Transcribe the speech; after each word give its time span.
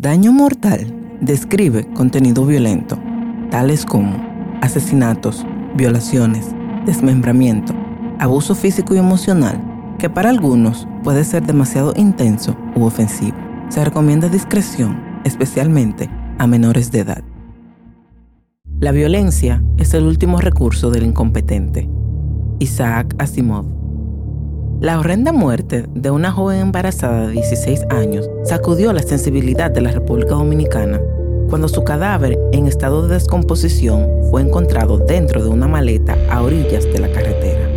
Daño 0.00 0.30
mortal 0.30 0.94
describe 1.20 1.84
contenido 1.92 2.46
violento, 2.46 2.96
tales 3.50 3.84
como 3.84 4.14
asesinatos, 4.60 5.44
violaciones, 5.74 6.54
desmembramiento, 6.86 7.74
abuso 8.20 8.54
físico 8.54 8.94
y 8.94 8.98
emocional, 8.98 9.60
que 9.98 10.08
para 10.08 10.30
algunos 10.30 10.86
puede 11.02 11.24
ser 11.24 11.44
demasiado 11.44 11.94
intenso 11.96 12.56
u 12.76 12.84
ofensivo. 12.84 13.36
Se 13.70 13.84
recomienda 13.84 14.28
discreción, 14.28 15.02
especialmente 15.24 16.08
a 16.38 16.46
menores 16.46 16.92
de 16.92 17.00
edad. 17.00 17.24
La 18.78 18.92
violencia 18.92 19.64
es 19.78 19.94
el 19.94 20.04
último 20.04 20.38
recurso 20.38 20.92
del 20.92 21.06
incompetente. 21.06 21.90
Isaac 22.60 23.16
Asimov. 23.18 23.77
La 24.80 25.00
horrenda 25.00 25.32
muerte 25.32 25.86
de 25.92 26.12
una 26.12 26.30
joven 26.30 26.60
embarazada 26.60 27.26
de 27.26 27.32
16 27.32 27.86
años 27.90 28.30
sacudió 28.44 28.92
la 28.92 29.02
sensibilidad 29.02 29.72
de 29.72 29.80
la 29.80 29.90
República 29.90 30.36
Dominicana 30.36 31.00
cuando 31.48 31.66
su 31.68 31.82
cadáver 31.82 32.38
en 32.52 32.68
estado 32.68 33.08
de 33.08 33.14
descomposición 33.14 34.06
fue 34.30 34.40
encontrado 34.40 34.98
dentro 34.98 35.42
de 35.42 35.50
una 35.50 35.66
maleta 35.66 36.16
a 36.30 36.42
orillas 36.42 36.84
de 36.84 36.98
la 37.00 37.10
carretera. 37.10 37.68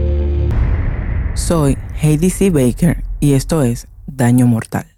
Soy 1.33 1.75
Heidi 1.99 2.29
C. 2.29 2.51
Baker 2.51 3.03
y 3.19 3.33
esto 3.33 3.63
es 3.63 3.87
Daño 4.05 4.45
Mortal. 4.45 4.90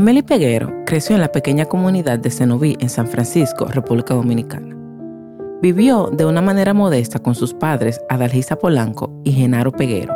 Emily 0.00 0.22
Peguero 0.22 0.72
creció 0.86 1.14
en 1.14 1.20
la 1.20 1.30
pequeña 1.30 1.66
comunidad 1.66 2.18
de 2.18 2.30
Cenoví 2.30 2.74
en 2.80 2.88
San 2.88 3.06
Francisco, 3.06 3.66
República 3.66 4.14
Dominicana. 4.14 4.74
Vivió 5.60 6.06
de 6.10 6.24
una 6.24 6.40
manera 6.40 6.72
modesta 6.72 7.18
con 7.18 7.34
sus 7.34 7.52
padres 7.52 8.00
Adalgisa 8.08 8.56
Polanco 8.56 9.12
y 9.24 9.32
Genaro 9.32 9.72
Peguero, 9.72 10.14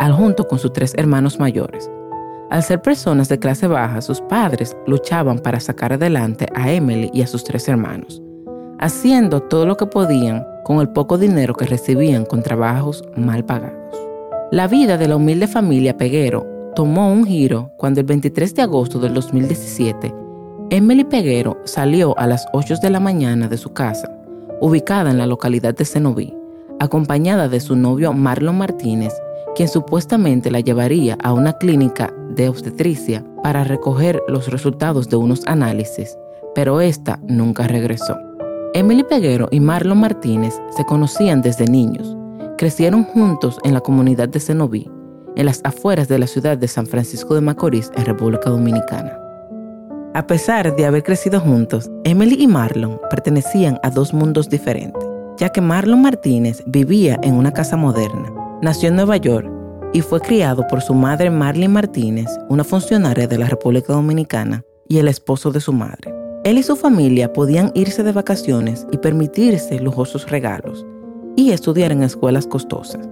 al 0.00 0.12
junto 0.14 0.48
con 0.48 0.58
sus 0.58 0.72
tres 0.72 0.94
hermanos 0.96 1.38
mayores. 1.38 1.88
Al 2.50 2.64
ser 2.64 2.82
personas 2.82 3.28
de 3.28 3.38
clase 3.38 3.68
baja, 3.68 4.02
sus 4.02 4.20
padres 4.20 4.76
luchaban 4.88 5.38
para 5.38 5.60
sacar 5.60 5.92
adelante 5.92 6.48
a 6.52 6.72
Emily 6.72 7.08
y 7.14 7.22
a 7.22 7.28
sus 7.28 7.44
tres 7.44 7.68
hermanos, 7.68 8.20
haciendo 8.80 9.42
todo 9.42 9.64
lo 9.64 9.76
que 9.76 9.86
podían 9.86 10.44
con 10.64 10.80
el 10.80 10.88
poco 10.88 11.18
dinero 11.18 11.54
que 11.54 11.66
recibían 11.66 12.24
con 12.24 12.42
trabajos 12.42 13.04
mal 13.16 13.44
pagados. 13.44 13.96
La 14.50 14.66
vida 14.66 14.98
de 14.98 15.06
la 15.06 15.14
humilde 15.14 15.46
familia 15.46 15.96
Peguero 15.96 16.59
tomó 16.74 17.12
un 17.12 17.24
giro 17.24 17.72
cuando 17.76 18.00
el 18.00 18.06
23 18.06 18.54
de 18.54 18.62
agosto 18.62 18.98
del 18.98 19.14
2017, 19.14 20.14
Emily 20.70 21.04
Peguero 21.04 21.58
salió 21.64 22.16
a 22.18 22.26
las 22.26 22.46
8 22.52 22.76
de 22.80 22.90
la 22.90 23.00
mañana 23.00 23.48
de 23.48 23.56
su 23.56 23.72
casa, 23.72 24.08
ubicada 24.60 25.10
en 25.10 25.18
la 25.18 25.26
localidad 25.26 25.74
de 25.74 25.84
Cenoví, 25.84 26.34
acompañada 26.78 27.48
de 27.48 27.60
su 27.60 27.74
novio 27.74 28.12
Marlon 28.12 28.56
Martínez, 28.58 29.12
quien 29.56 29.68
supuestamente 29.68 30.50
la 30.50 30.60
llevaría 30.60 31.18
a 31.22 31.32
una 31.32 31.54
clínica 31.54 32.14
de 32.30 32.48
obstetricia 32.48 33.24
para 33.42 33.64
recoger 33.64 34.22
los 34.28 34.48
resultados 34.48 35.08
de 35.08 35.16
unos 35.16 35.44
análisis, 35.46 36.16
pero 36.54 36.80
esta 36.80 37.18
nunca 37.26 37.66
regresó. 37.66 38.16
Emily 38.74 39.02
Peguero 39.02 39.48
y 39.50 39.58
Marlon 39.58 39.98
Martínez 39.98 40.54
se 40.76 40.84
conocían 40.84 41.42
desde 41.42 41.66
niños, 41.66 42.16
crecieron 42.56 43.02
juntos 43.02 43.58
en 43.64 43.74
la 43.74 43.80
comunidad 43.80 44.28
de 44.28 44.38
Cenoví 44.38 44.88
en 45.36 45.46
las 45.46 45.60
afueras 45.64 46.08
de 46.08 46.18
la 46.18 46.26
ciudad 46.26 46.58
de 46.58 46.68
San 46.68 46.86
Francisco 46.86 47.34
de 47.34 47.40
Macorís, 47.40 47.90
en 47.96 48.04
República 48.04 48.50
Dominicana. 48.50 49.16
A 50.14 50.26
pesar 50.26 50.74
de 50.74 50.86
haber 50.86 51.02
crecido 51.02 51.40
juntos, 51.40 51.90
Emily 52.04 52.36
y 52.38 52.46
Marlon 52.46 53.00
pertenecían 53.10 53.78
a 53.82 53.90
dos 53.90 54.12
mundos 54.12 54.48
diferentes, 54.48 55.02
ya 55.38 55.50
que 55.50 55.60
Marlon 55.60 56.02
Martínez 56.02 56.62
vivía 56.66 57.18
en 57.22 57.34
una 57.34 57.52
casa 57.52 57.76
moderna. 57.76 58.32
Nació 58.60 58.88
en 58.88 58.96
Nueva 58.96 59.16
York 59.18 59.48
y 59.92 60.00
fue 60.00 60.20
criado 60.20 60.66
por 60.66 60.82
su 60.82 60.94
madre 60.94 61.30
Marlene 61.30 61.68
Martínez, 61.68 62.28
una 62.48 62.64
funcionaria 62.64 63.26
de 63.26 63.38
la 63.38 63.46
República 63.46 63.92
Dominicana, 63.92 64.64
y 64.88 64.98
el 64.98 65.06
esposo 65.06 65.52
de 65.52 65.60
su 65.60 65.72
madre. 65.72 66.12
Él 66.42 66.58
y 66.58 66.64
su 66.64 66.74
familia 66.74 67.32
podían 67.32 67.70
irse 67.74 68.02
de 68.02 68.10
vacaciones 68.12 68.86
y 68.90 68.98
permitirse 68.98 69.78
lujosos 69.78 70.28
regalos 70.28 70.84
y 71.36 71.52
estudiar 71.52 71.92
en 71.92 72.02
escuelas 72.02 72.46
costosas 72.46 73.08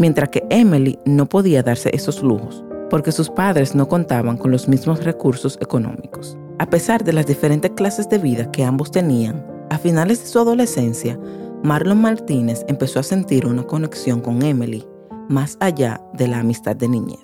mientras 0.00 0.30
que 0.30 0.44
Emily 0.50 0.98
no 1.04 1.26
podía 1.26 1.62
darse 1.62 1.90
esos 1.94 2.22
lujos 2.22 2.64
porque 2.90 3.12
sus 3.12 3.30
padres 3.30 3.74
no 3.74 3.88
contaban 3.88 4.36
con 4.36 4.50
los 4.50 4.68
mismos 4.68 5.04
recursos 5.04 5.56
económicos. 5.62 6.36
A 6.58 6.68
pesar 6.68 7.04
de 7.04 7.12
las 7.12 7.26
diferentes 7.26 7.70
clases 7.70 8.08
de 8.08 8.18
vida 8.18 8.50
que 8.50 8.64
ambos 8.64 8.90
tenían, 8.90 9.46
a 9.70 9.78
finales 9.78 10.20
de 10.20 10.26
su 10.26 10.40
adolescencia, 10.40 11.18
Marlon 11.62 12.02
Martínez 12.02 12.64
empezó 12.68 12.98
a 12.98 13.04
sentir 13.04 13.46
una 13.46 13.62
conexión 13.62 14.20
con 14.20 14.42
Emily 14.42 14.84
más 15.28 15.56
allá 15.60 16.00
de 16.14 16.26
la 16.26 16.40
amistad 16.40 16.74
de 16.74 16.88
niñez. 16.88 17.20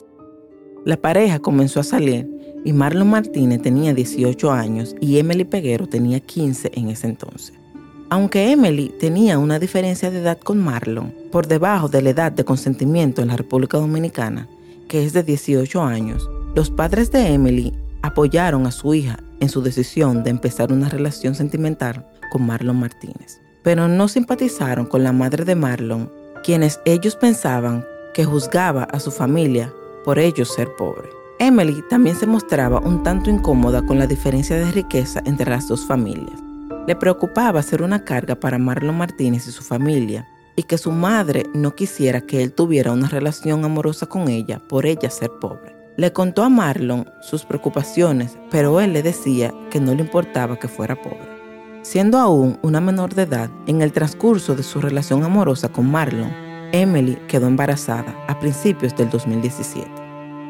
La 0.85 0.97
pareja 0.97 1.41
comenzó 1.41 1.81
a 1.81 1.85
salir 1.85 2.31
y 2.65 2.73
Marlon 2.73 3.11
Martínez 3.11 3.61
tenía 3.63 3.93
18 3.93 4.53
años 4.53 4.95
y 5.01 5.19
Emily 5.19 5.45
Peguero 5.45 5.89
tenía 5.89 6.21
15 6.21 6.71
en 6.75 6.91
ese 6.91 7.09
entonces. 7.09 7.59
Aunque 8.09 8.53
Emily 8.53 8.95
tenía 9.01 9.37
una 9.37 9.59
diferencia 9.59 10.13
de 10.13 10.21
edad 10.21 10.39
con 10.39 10.59
Marlon, 10.59 11.13
por 11.33 11.49
debajo 11.49 11.89
de 11.89 12.03
la 12.03 12.11
edad 12.11 12.31
de 12.31 12.45
consentimiento 12.45 13.21
en 13.21 13.29
la 13.29 13.37
República 13.37 13.79
Dominicana, 13.79 14.49
que 14.89 15.05
es 15.05 15.13
de 15.13 15.25
18 15.25 15.83
años, 15.83 16.31
los 16.55 16.71
padres 16.71 17.11
de 17.11 17.33
Emily 17.33 17.75
apoyaron 18.03 18.65
a 18.67 18.71
su 18.71 18.95
hija 18.95 19.19
en 19.41 19.49
su 19.49 19.61
decisión 19.61 20.23
de 20.23 20.31
empezar 20.31 20.73
una 20.73 20.89
relación 20.89 21.35
sentimental 21.35 22.07
con 22.31 22.47
Marlon 22.47 22.79
Martínez, 22.79 23.41
pero 23.65 23.89
no 23.89 24.07
simpatizaron 24.07 24.87
con 24.87 25.03
la 25.03 25.11
madre 25.11 25.45
de 25.45 25.57
Marlon, 25.57 26.13
quienes 26.45 26.79
ellos 26.85 27.17
pensaban 27.17 27.85
que 28.15 28.25
juzgaba 28.25 28.85
a 28.85 29.01
su 29.01 29.11
familia 29.11 29.75
por 30.05 30.21
ellos 30.21 30.55
ser 30.55 30.69
pobre. 30.79 31.09
Emily 31.41 31.83
también 31.91 32.15
se 32.15 32.29
mostraba 32.29 32.79
un 32.79 33.03
tanto 33.03 33.31
incómoda 33.31 33.85
con 33.85 33.99
la 33.99 34.07
diferencia 34.07 34.57
de 34.57 34.71
riqueza 34.71 35.21
entre 35.27 35.51
las 35.51 35.67
dos 35.67 35.85
familias 35.85 36.46
le 36.87 36.95
preocupaba 36.95 37.63
ser 37.63 37.83
una 37.83 38.05
carga 38.05 38.37
para 38.37 38.59
Marlon 38.59 38.97
Martínez 38.97 39.47
y 39.49 39.53
su 39.53 39.63
familia, 39.63 40.29
y 40.55 40.63
que 40.63 40.79
su 40.79 40.93
madre 40.93 41.45
no 41.53 41.75
quisiera 41.75 42.21
que 42.21 42.43
él 42.43 42.53
tuviera 42.53 42.93
una 42.93 43.09
relación 43.09 43.65
amorosa 43.65 44.07
con 44.07 44.29
ella 44.29 44.61
por 44.69 44.87
ella 44.87 45.11
ser 45.11 45.31
pobre. 45.41 45.75
Le 45.97 46.13
contó 46.13 46.45
a 46.45 46.49
Marlon 46.49 47.11
sus 47.21 47.45
preocupaciones, 47.45 48.39
pero 48.51 48.81
él 48.81 48.93
le 48.93 49.03
decía 49.03 49.53
que 49.71 49.81
no 49.81 49.95
le 49.95 50.03
importaba 50.03 50.59
que 50.59 50.69
fuera 50.69 51.01
pobre. 51.01 51.37
Siendo 51.83 52.19
aún 52.19 52.59
una 52.63 52.81
menor 52.81 53.15
de 53.15 53.23
edad, 53.23 53.51
en 53.67 53.83
el 53.83 53.93
transcurso 53.93 54.55
de 54.55 54.63
su 54.63 54.81
relación 54.81 55.25
amorosa 55.25 55.69
con 55.69 55.91
Marlon, 55.91 56.33
Emily 56.73 57.17
quedó 57.29 57.47
embarazada 57.47 58.15
a 58.29 58.39
principios 58.39 58.97
del 58.97 59.11
2017. 59.11 59.91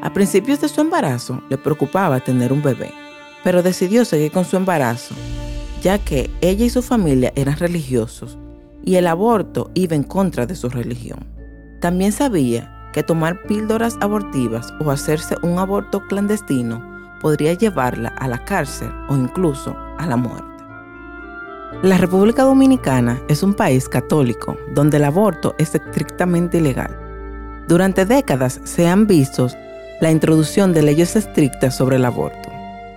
A 0.02 0.12
principios 0.12 0.60
de 0.60 0.68
su 0.68 0.80
embarazo 0.80 1.42
le 1.48 1.58
preocupaba 1.58 2.20
tener 2.20 2.52
un 2.52 2.62
bebé, 2.62 2.92
pero 3.44 3.62
decidió 3.62 4.04
seguir 4.04 4.32
con 4.32 4.44
su 4.44 4.56
embarazo 4.56 5.14
ya 5.82 5.98
que 5.98 6.30
ella 6.40 6.64
y 6.64 6.70
su 6.70 6.82
familia 6.82 7.32
eran 7.36 7.56
religiosos 7.56 8.38
y 8.84 8.96
el 8.96 9.06
aborto 9.06 9.70
iba 9.74 9.96
en 9.96 10.04
contra 10.04 10.46
de 10.46 10.54
su 10.54 10.68
religión. 10.68 11.26
También 11.80 12.12
sabía 12.12 12.90
que 12.92 13.02
tomar 13.02 13.42
píldoras 13.42 13.96
abortivas 14.00 14.72
o 14.80 14.90
hacerse 14.90 15.36
un 15.42 15.58
aborto 15.58 16.00
clandestino 16.06 16.82
podría 17.20 17.52
llevarla 17.54 18.08
a 18.08 18.28
la 18.28 18.44
cárcel 18.44 18.90
o 19.08 19.16
incluso 19.16 19.76
a 19.98 20.06
la 20.06 20.16
muerte. 20.16 20.46
La 21.82 21.98
República 21.98 22.44
Dominicana 22.44 23.20
es 23.28 23.42
un 23.42 23.52
país 23.52 23.88
católico 23.88 24.56
donde 24.74 24.96
el 24.96 25.04
aborto 25.04 25.54
es 25.58 25.74
estrictamente 25.74 26.58
ilegal. 26.58 26.96
Durante 27.68 28.06
décadas 28.06 28.60
se 28.64 28.88
han 28.88 29.06
visto 29.06 29.48
la 30.00 30.10
introducción 30.10 30.72
de 30.72 30.82
leyes 30.82 31.16
estrictas 31.16 31.76
sobre 31.76 31.96
el 31.96 32.04
aborto 32.04 32.55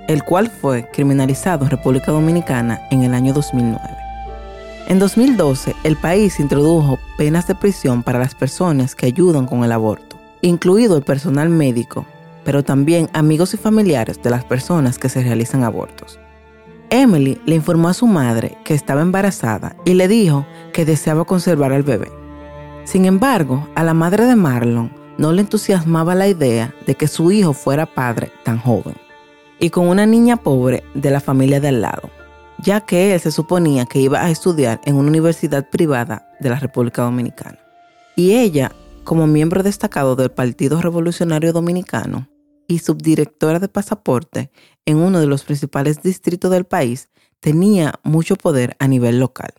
el 0.10 0.24
cual 0.24 0.50
fue 0.50 0.90
criminalizado 0.92 1.66
en 1.66 1.70
República 1.70 2.12
Dominicana 2.12 2.82
en 2.90 3.04
el 3.04 3.14
año 3.14 3.32
2009. 3.32 3.80
En 4.88 4.98
2012, 4.98 5.76
el 5.84 5.98
país 5.98 6.40
introdujo 6.40 6.98
penas 7.16 7.46
de 7.46 7.54
prisión 7.54 8.02
para 8.02 8.18
las 8.18 8.34
personas 8.34 8.96
que 8.96 9.06
ayudan 9.06 9.46
con 9.46 9.64
el 9.64 9.72
aborto, 9.72 10.20
incluido 10.42 10.98
el 10.98 11.04
personal 11.04 11.50
médico, 11.50 12.08
pero 12.44 12.64
también 12.64 13.08
amigos 13.14 13.54
y 13.54 13.58
familiares 13.58 14.20
de 14.24 14.32
las 14.32 14.44
personas 14.44 14.98
que 14.98 15.10
se 15.10 15.22
realizan 15.22 15.64
abortos. 15.64 16.20
Emily 16.90 17.40
le 17.46 17.54
informó 17.54 17.90
a 17.90 17.94
su 17.94 18.08
madre 18.08 18.58
que 18.66 18.74
estaba 18.74 19.04
embarazada 19.04 19.76
y 19.86 19.94
le 19.94 20.08
dijo 20.08 20.48
que 20.74 20.86
deseaba 20.86 21.26
conservar 21.26 21.72
al 21.72 21.84
bebé. 21.84 22.10
Sin 22.84 23.06
embargo, 23.06 23.68
a 23.76 23.84
la 23.84 23.94
madre 23.94 24.26
de 24.26 24.36
Marlon 24.36 24.92
no 25.20 25.34
le 25.34 25.42
entusiasmaba 25.42 26.16
la 26.16 26.28
idea 26.28 26.74
de 26.88 26.96
que 26.96 27.08
su 27.08 27.32
hijo 27.32 27.54
fuera 27.54 27.86
padre 27.86 28.32
tan 28.44 28.58
joven 28.58 28.96
y 29.60 29.70
con 29.70 29.88
una 29.88 30.06
niña 30.06 30.38
pobre 30.38 30.84
de 30.94 31.12
la 31.12 31.20
familia 31.20 31.60
de 31.60 31.70
al 31.70 31.82
lado, 31.82 32.10
ya 32.64 32.82
que 32.82 33.14
él 33.14 33.20
se 33.20 33.32
suponía 33.32 33.86
que 33.86 34.00
iba 34.00 34.22
a 34.22 34.30
estudiar 34.30 34.82
en 34.86 34.96
una 34.96 35.10
universidad 35.10 35.70
privada 35.70 36.30
de 36.40 36.50
la 36.50 36.60
República 36.60 37.04
Dominicana. 37.04 37.60
Y 38.16 38.34
ella, 38.36 38.72
como 39.04 39.28
miembro 39.28 39.64
destacado 39.64 40.16
del 40.16 40.32
Partido 40.32 40.82
Revolucionario 40.82 41.54
Dominicano, 41.54 42.28
y 42.70 42.80
subdirectora 42.80 43.60
de 43.60 43.68
pasaporte 43.68 44.52
en 44.86 44.98
uno 44.98 45.20
de 45.20 45.26
los 45.26 45.44
principales 45.44 46.02
distritos 46.02 46.52
del 46.52 46.66
país, 46.66 47.10
tenía 47.42 47.96
mucho 48.04 48.36
poder 48.36 48.78
a 48.80 48.88
nivel 48.88 49.20
local. 49.20 49.54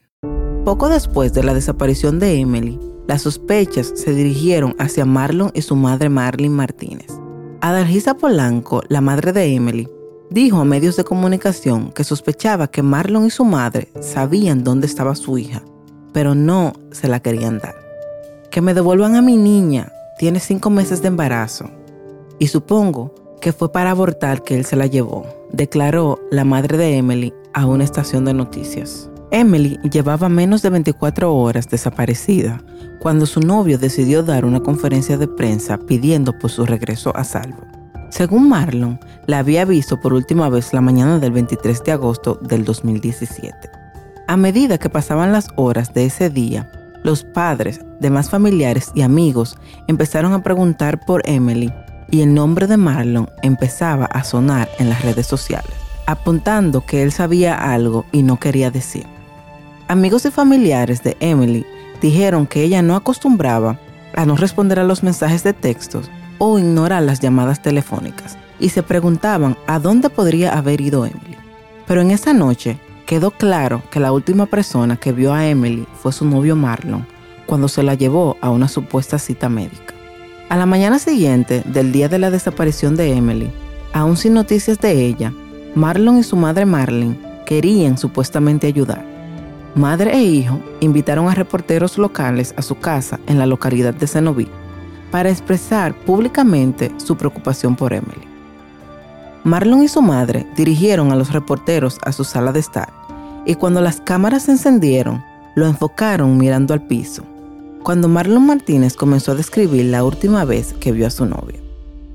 Poco 0.65 0.89
después 0.89 1.35
de 1.35 1.43
la 1.43 1.53
desaparición 1.53 2.21
de 2.21 2.39
Emily, 2.39 2.79
las 3.09 3.23
sospechas 3.23 3.93
se 3.97 4.15
dirigieron 4.15 4.77
hacia 4.79 5.05
Marlon 5.05 5.51
y 5.55 5.63
su 5.63 5.75
madre 5.75 6.09
Marlene 6.09 6.55
Martínez. 6.55 7.20
Adalgisa 7.63 8.15
Polanco, 8.15 8.83
la 8.89 9.03
madre 9.03 9.35
de 9.35 9.55
Emily, 9.55 9.87
dijo 10.31 10.61
a 10.61 10.65
medios 10.65 10.97
de 10.97 11.05
comunicación 11.05 11.93
que 11.93 12.05
sospechaba 12.05 12.69
que 12.69 12.83
Marlon 12.83 13.27
y 13.27 13.31
su 13.31 13.45
madre 13.45 13.89
sabían 14.01 14.65
dónde 14.65 14.87
estaba 14.87 15.15
su 15.15 15.37
hija, 15.37 15.63
pero 16.15 16.35
no 16.35 16.73
se 16.91 17.07
la 17.07 17.21
querían 17.21 17.59
dar. 17.59 17.75
Que 18.51 18.63
me 18.63 18.73
devuelvan 18.73 19.15
a 19.15 19.21
mi 19.21 19.37
niña, 19.37 19.93
tiene 20.19 20.41
cinco 20.41 20.71
meses 20.71 21.03
de 21.03 21.09
embarazo. 21.09 21.71
Y 22.39 22.47
supongo 22.47 23.15
que 23.43 23.53
fue 23.53 23.71
para 23.71 23.91
abortar 23.91 24.43
que 24.43 24.55
él 24.55 24.65
se 24.65 24.77
la 24.77 24.87
llevó, 24.87 25.27
declaró 25.53 26.19
la 26.31 26.47
madre 26.47 26.79
de 26.79 26.97
Emily 26.97 27.35
a 27.53 27.67
una 27.67 27.85
estación 27.85 28.25
de 28.25 28.33
noticias. 28.33 29.11
Emily 29.33 29.79
llevaba 29.91 30.29
menos 30.29 30.63
de 30.63 30.71
24 30.71 31.33
horas 31.33 31.69
desaparecida 31.69 32.61
cuando 32.99 33.27
su 33.27 33.41
novio 33.41 33.79
decidió 33.79 34.23
dar 34.23 34.45
una 34.45 34.61
conferencia 34.61 35.17
de 35.17 35.29
prensa 35.29 35.79
pidiendo 35.79 36.37
por 36.39 36.51
su 36.51 36.67
regreso 36.67 37.17
a 37.17 37.23
salvo. 37.23 37.65
Según 38.11 38.49
Marlon, 38.49 38.99
la 39.27 39.39
había 39.39 39.65
visto 39.65 40.01
por 40.01 40.13
última 40.13 40.49
vez 40.49 40.73
la 40.73 40.81
mañana 40.81 41.21
del 41.21 41.31
23 41.31 41.85
de 41.85 41.93
agosto 41.93 42.41
del 42.43 42.65
2017. 42.65 43.55
A 44.27 44.37
medida 44.37 44.79
que 44.79 44.91
pasaban 44.91 45.31
las 45.31 45.49
horas 45.55 45.95
de 45.95 46.07
ese 46.07 46.29
día, 46.29 46.71
los 47.05 47.23
padres, 47.23 47.81
demás 48.01 48.31
familiares 48.31 48.91
y 48.97 49.03
amigos 49.03 49.57
empezaron 49.87 50.33
a 50.33 50.43
preguntar 50.43 50.99
por 51.07 51.23
Emily 51.25 51.73
y 52.11 52.23
el 52.23 52.35
nombre 52.35 52.67
de 52.67 52.77
Marlon 52.77 53.31
empezaba 53.43 54.07
a 54.07 54.25
sonar 54.25 54.69
en 54.81 54.89
las 54.89 55.03
redes 55.03 55.27
sociales, 55.27 55.73
apuntando 56.07 56.85
que 56.85 57.05
él 57.05 57.13
sabía 57.13 57.55
algo 57.73 58.05
y 58.11 58.23
no 58.23 58.39
quería 58.39 58.73
decir. 58.73 59.07
Amigos 59.91 60.25
y 60.25 60.31
familiares 60.31 61.03
de 61.03 61.17
Emily 61.19 61.67
dijeron 62.01 62.47
que 62.47 62.63
ella 62.63 62.81
no 62.81 62.95
acostumbraba 62.95 63.77
a 64.15 64.25
no 64.25 64.37
responder 64.37 64.79
a 64.79 64.85
los 64.85 65.03
mensajes 65.03 65.43
de 65.43 65.53
textos 65.53 66.09
o 66.39 66.61
ignorar 66.61 67.03
las 67.03 67.19
llamadas 67.19 67.61
telefónicas 67.61 68.39
y 68.61 68.69
se 68.69 68.85
preguntaban 68.85 69.57
a 69.67 69.81
dónde 69.81 70.09
podría 70.09 70.57
haber 70.57 70.81
ido 70.81 71.07
Emily. 71.07 71.37
Pero 71.89 72.03
en 72.03 72.13
esa 72.13 72.33
noche 72.33 72.79
quedó 73.05 73.33
claro 73.33 73.83
que 73.91 73.99
la 73.99 74.13
última 74.13 74.47
persona 74.47 74.97
que 74.97 75.11
vio 75.11 75.35
a 75.35 75.49
Emily 75.49 75.85
fue 76.01 76.13
su 76.13 76.25
novio 76.25 76.55
Marlon 76.55 77.05
cuando 77.45 77.67
se 77.67 77.83
la 77.83 77.95
llevó 77.95 78.37
a 78.41 78.51
una 78.51 78.69
supuesta 78.69 79.19
cita 79.19 79.49
médica. 79.49 79.93
A 80.51 80.57
la 80.57 80.67
mañana 80.67 81.01
siguiente 81.01 81.65
del 81.67 81.91
día 81.91 82.09
de 82.09 82.21
la 82.21 82.31
desaparición 82.31 82.95
de 82.95 83.17
Emily, 83.17 83.51
aún 83.93 84.17
sin 84.17 84.35
noticias 84.35 84.79
de 84.79 85.05
ella, 85.05 85.33
Marlon 85.75 86.19
y 86.19 86.23
su 86.23 86.37
madre 86.37 86.65
Marlene 86.65 87.19
querían 87.45 87.99
supuestamente 87.99 88.69
ayudar 88.69 89.11
Madre 89.75 90.13
e 90.17 90.23
hijo 90.23 90.59
invitaron 90.81 91.29
a 91.29 91.35
reporteros 91.35 91.97
locales 91.97 92.55
a 92.57 92.63
su 92.63 92.79
casa 92.79 93.21
en 93.29 93.39
la 93.39 93.47
localidad 93.47 93.95
de 93.95 94.09
Cenoví 94.09 94.49
para 95.13 95.31
expresar 95.31 95.95
públicamente 95.95 96.93
su 96.97 97.17
preocupación 97.17 97.77
por 97.77 97.93
Emily. 97.93 98.27
Marlon 99.45 99.83
y 99.83 99.89
su 99.89 100.03
madre 100.03 100.47
dirigieron 100.57 101.13
a 101.13 101.17
los 101.17 101.33
reporteros 101.33 101.99
a 102.03 102.11
su 102.11 102.25
sala 102.25 102.53
de 102.53 102.61
estar 102.61 102.93
y 103.47 103.55
cuando 103.55 103.81
las 103.81 104.01
cámaras 104.01 104.45
se 104.45 104.53
encendieron, 104.53 105.23
lo 105.55 105.67
enfocaron 105.67 106.37
mirando 106.37 106.75
al 106.75 106.87
piso, 106.87 107.23
cuando 107.83 108.09
Marlon 108.09 108.47
Martínez 108.47 108.97
comenzó 108.97 109.33
a 109.33 109.37
describir 109.37 109.87
la 109.87 110.05
última 110.05 110.45
vez 110.45 110.75
que 110.75 110.93
vio 110.93 111.07
a 111.07 111.11
su 111.11 111.27
novia. 111.27 111.61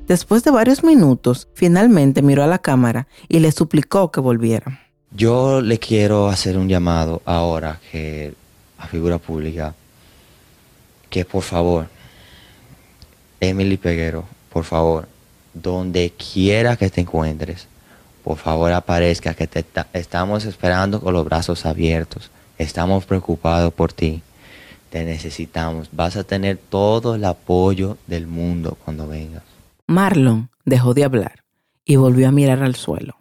Después 0.08 0.44
de 0.44 0.52
varios 0.52 0.84
minutos, 0.84 1.48
finalmente 1.54 2.22
miró 2.22 2.44
a 2.44 2.48
la 2.48 2.60
cámara 2.60 3.08
y 3.28 3.40
le 3.40 3.52
suplicó 3.52 4.12
que 4.12 4.20
volviera. 4.20 4.85
Yo 5.16 5.62
le 5.62 5.80
quiero 5.80 6.28
hacer 6.28 6.58
un 6.58 6.68
llamado 6.68 7.22
ahora 7.24 7.80
que 7.90 8.34
a 8.78 8.88
figura 8.88 9.18
pública 9.18 9.74
que 11.10 11.24
por 11.24 11.42
favor, 11.42 11.88
Emily 13.40 13.78
Peguero, 13.78 14.26
por 14.52 14.66
favor, 14.66 15.08
donde 15.54 16.12
quiera 16.12 16.76
que 16.76 16.90
te 16.90 17.00
encuentres, 17.00 17.70
por 18.26 18.38
favor 18.38 18.74
aparezca, 18.74 19.34
que 19.34 19.48
te 19.48 19.64
estamos 19.94 20.44
esperando 20.44 21.00
con 21.00 21.14
los 21.14 21.24
brazos 21.24 21.66
abiertos, 21.66 22.30
estamos 22.58 23.06
preocupados 23.06 23.74
por 23.74 23.94
ti, 23.94 24.22
te 24.90 25.06
necesitamos, 25.06 25.88
vas 25.94 26.18
a 26.18 26.26
tener 26.26 26.58
todo 26.58 27.16
el 27.16 27.24
apoyo 27.24 27.98
del 28.08 28.28
mundo 28.28 28.78
cuando 28.84 29.08
vengas. 29.08 29.44
Marlon 29.88 30.50
dejó 30.66 30.94
de 30.94 31.06
hablar 31.06 31.46
y 31.86 31.96
volvió 31.96 32.28
a 32.28 32.32
mirar 32.32 32.62
al 32.62 32.76
suelo. 32.76 33.16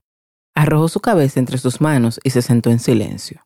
Arrojó 0.54 0.88
su 0.88 1.00
cabeza 1.00 1.40
entre 1.40 1.58
sus 1.58 1.80
manos 1.80 2.20
y 2.22 2.30
se 2.30 2.42
sentó 2.42 2.70
en 2.70 2.78
silencio. 2.78 3.44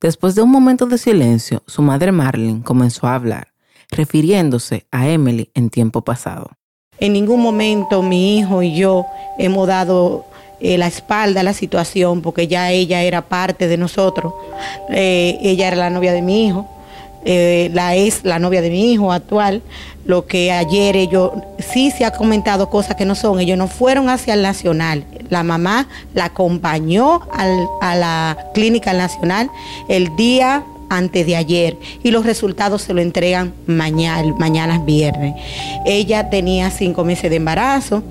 Después 0.00 0.34
de 0.34 0.42
un 0.42 0.50
momento 0.50 0.86
de 0.86 0.98
silencio, 0.98 1.62
su 1.66 1.80
madre 1.80 2.12
Marlene 2.12 2.62
comenzó 2.62 3.06
a 3.06 3.14
hablar, 3.14 3.52
refiriéndose 3.90 4.86
a 4.90 5.08
Emily 5.08 5.50
en 5.54 5.70
tiempo 5.70 6.02
pasado. 6.02 6.50
En 6.98 7.12
ningún 7.12 7.40
momento 7.40 8.02
mi 8.02 8.38
hijo 8.38 8.62
y 8.62 8.74
yo 8.74 9.06
hemos 9.38 9.66
dado 9.66 10.26
eh, 10.60 10.78
la 10.78 10.86
espalda 10.86 11.40
a 11.40 11.44
la 11.44 11.54
situación 11.54 12.22
porque 12.22 12.46
ya 12.46 12.70
ella 12.70 13.02
era 13.02 13.22
parte 13.22 13.66
de 13.66 13.76
nosotros. 13.76 14.32
Eh, 14.90 15.38
ella 15.42 15.68
era 15.68 15.76
la 15.76 15.90
novia 15.90 16.12
de 16.12 16.22
mi 16.22 16.46
hijo. 16.46 16.68
Eh, 17.24 17.70
la 17.72 17.94
es 17.94 18.24
la 18.24 18.38
novia 18.38 18.60
de 18.62 18.70
mi 18.70 18.92
hijo 18.92 19.12
actual, 19.12 19.62
lo 20.04 20.26
que 20.26 20.50
ayer 20.50 20.96
ellos 20.96 21.30
sí 21.58 21.92
se 21.92 22.04
ha 22.04 22.10
comentado 22.10 22.68
cosas 22.68 22.96
que 22.96 23.04
no 23.04 23.14
son, 23.14 23.38
ellos 23.38 23.56
no 23.56 23.68
fueron 23.68 24.08
hacia 24.08 24.34
el 24.34 24.42
nacional, 24.42 25.04
la 25.30 25.44
mamá 25.44 25.88
la 26.14 26.26
acompañó 26.26 27.20
a 27.32 27.94
la 27.94 28.36
clínica 28.54 28.92
nacional 28.92 29.50
el 29.88 30.14
día 30.16 30.64
antes 30.92 31.26
de 31.26 31.36
ayer 31.36 31.78
y 32.02 32.10
los 32.10 32.26
resultados 32.26 32.82
se 32.82 32.92
lo 32.92 33.00
entregan 33.00 33.54
mañana, 33.66 34.34
mañana 34.38 34.76
es 34.76 34.84
viernes. 34.84 35.34
Ella 35.86 36.28
tenía 36.28 36.70
cinco 36.70 37.04
meses 37.04 37.30
de 37.30 37.36
embarazo, 37.36 38.02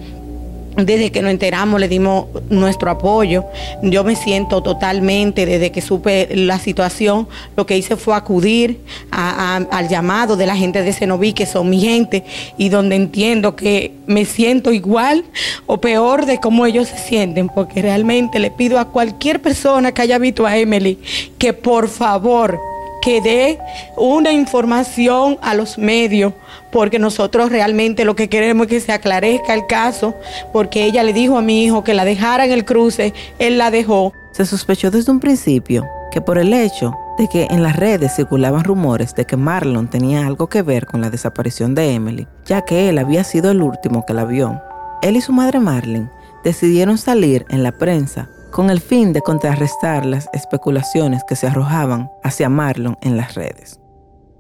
desde 0.75 1.11
que 1.11 1.21
nos 1.21 1.31
enteramos 1.31 1.79
le 1.79 1.87
dimos 1.87 2.25
nuestro 2.49 2.91
apoyo. 2.91 3.45
Yo 3.83 4.03
me 4.03 4.15
siento 4.15 4.63
totalmente, 4.63 5.45
desde 5.45 5.71
que 5.71 5.81
supe 5.81 6.29
la 6.33 6.59
situación, 6.59 7.27
lo 7.55 7.65
que 7.65 7.77
hice 7.77 7.95
fue 7.95 8.15
acudir 8.15 8.79
al 9.11 9.89
llamado 9.89 10.37
de 10.37 10.45
la 10.45 10.55
gente 10.55 10.81
de 10.83 10.93
Cenoví, 10.93 11.33
que 11.33 11.45
son 11.45 11.69
mi 11.69 11.81
gente, 11.81 12.23
y 12.57 12.69
donde 12.69 12.95
entiendo 12.95 13.55
que 13.55 13.93
me 14.07 14.25
siento 14.25 14.71
igual 14.71 15.25
o 15.65 15.79
peor 15.79 16.25
de 16.25 16.39
cómo 16.39 16.65
ellos 16.65 16.87
se 16.87 16.97
sienten, 16.97 17.49
porque 17.49 17.81
realmente 17.81 18.39
le 18.39 18.51
pido 18.51 18.79
a 18.79 18.85
cualquier 18.85 19.41
persona 19.41 19.91
que 19.91 20.01
haya 20.01 20.17
visto 20.17 20.45
a 20.45 20.57
Emily 20.57 20.99
que 21.37 21.53
por 21.53 21.89
favor 21.89 22.59
que 23.01 23.21
dé 23.21 23.59
una 23.97 24.31
información 24.31 25.37
a 25.41 25.53
los 25.55 25.77
medios, 25.77 26.33
porque 26.71 26.99
nosotros 26.99 27.51
realmente 27.51 28.05
lo 28.05 28.15
que 28.15 28.29
queremos 28.29 28.67
es 28.67 28.69
que 28.69 28.79
se 28.79 28.91
aclarezca 28.91 29.53
el 29.53 29.65
caso, 29.67 30.15
porque 30.53 30.85
ella 30.85 31.03
le 31.03 31.13
dijo 31.13 31.37
a 31.37 31.41
mi 31.41 31.65
hijo 31.65 31.83
que 31.83 31.93
la 31.93 32.05
dejara 32.05 32.45
en 32.45 32.51
el 32.51 32.63
cruce, 32.63 33.13
él 33.39 33.57
la 33.57 33.71
dejó. 33.71 34.13
Se 34.31 34.45
sospechó 34.45 34.91
desde 34.91 35.11
un 35.11 35.19
principio 35.19 35.89
que 36.11 36.21
por 36.21 36.37
el 36.37 36.53
hecho 36.53 36.95
de 37.17 37.27
que 37.27 37.47
en 37.49 37.63
las 37.63 37.75
redes 37.75 38.15
circulaban 38.15 38.63
rumores 38.63 39.15
de 39.15 39.25
que 39.25 39.37
Marlon 39.37 39.89
tenía 39.89 40.27
algo 40.27 40.47
que 40.47 40.61
ver 40.61 40.85
con 40.85 41.01
la 41.01 41.09
desaparición 41.09 41.75
de 41.75 41.93
Emily, 41.93 42.27
ya 42.45 42.61
que 42.61 42.89
él 42.89 42.97
había 42.97 43.23
sido 43.23 43.51
el 43.51 43.61
último 43.61 44.05
que 44.05 44.13
la 44.13 44.25
vio. 44.25 44.61
Él 45.01 45.17
y 45.17 45.21
su 45.21 45.33
madre 45.33 45.59
Marlene 45.59 46.09
decidieron 46.43 46.97
salir 46.97 47.45
en 47.49 47.63
la 47.63 47.71
prensa 47.71 48.29
con 48.51 48.69
el 48.69 48.81
fin 48.81 49.13
de 49.13 49.21
contrarrestar 49.21 50.05
las 50.05 50.29
especulaciones 50.33 51.23
que 51.23 51.35
se 51.35 51.47
arrojaban 51.47 52.11
hacia 52.23 52.49
Marlon 52.49 52.97
en 53.01 53.17
las 53.17 53.33
redes. 53.35 53.79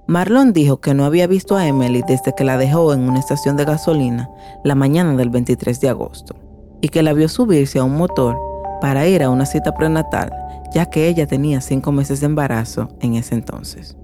Marlon 0.07 0.51
dijo 0.51 0.81
que 0.81 0.93
no 0.93 1.05
había 1.05 1.25
visto 1.27 1.55
a 1.55 1.65
Emily 1.65 2.03
desde 2.05 2.35
que 2.35 2.43
la 2.43 2.57
dejó 2.57 2.93
en 2.93 3.07
una 3.09 3.19
estación 3.19 3.55
de 3.55 3.65
gasolina 3.65 4.29
la 4.63 4.75
mañana 4.75 5.15
del 5.15 5.29
23 5.29 5.79
de 5.79 5.89
agosto 5.89 6.35
y 6.81 6.89
que 6.89 7.03
la 7.03 7.13
vio 7.13 7.29
subirse 7.29 7.79
a 7.79 7.83
un 7.83 7.95
motor 7.95 8.37
para 8.81 9.07
ir 9.07 9.23
a 9.23 9.29
una 9.29 9.45
cita 9.45 9.73
prenatal, 9.73 10.33
ya 10.73 10.87
que 10.87 11.07
ella 11.07 11.27
tenía 11.27 11.61
cinco 11.61 11.91
meses 11.91 12.19
de 12.19 12.25
embarazo 12.25 12.89
en 12.99 13.15
ese 13.15 13.35
entonces. 13.35 13.95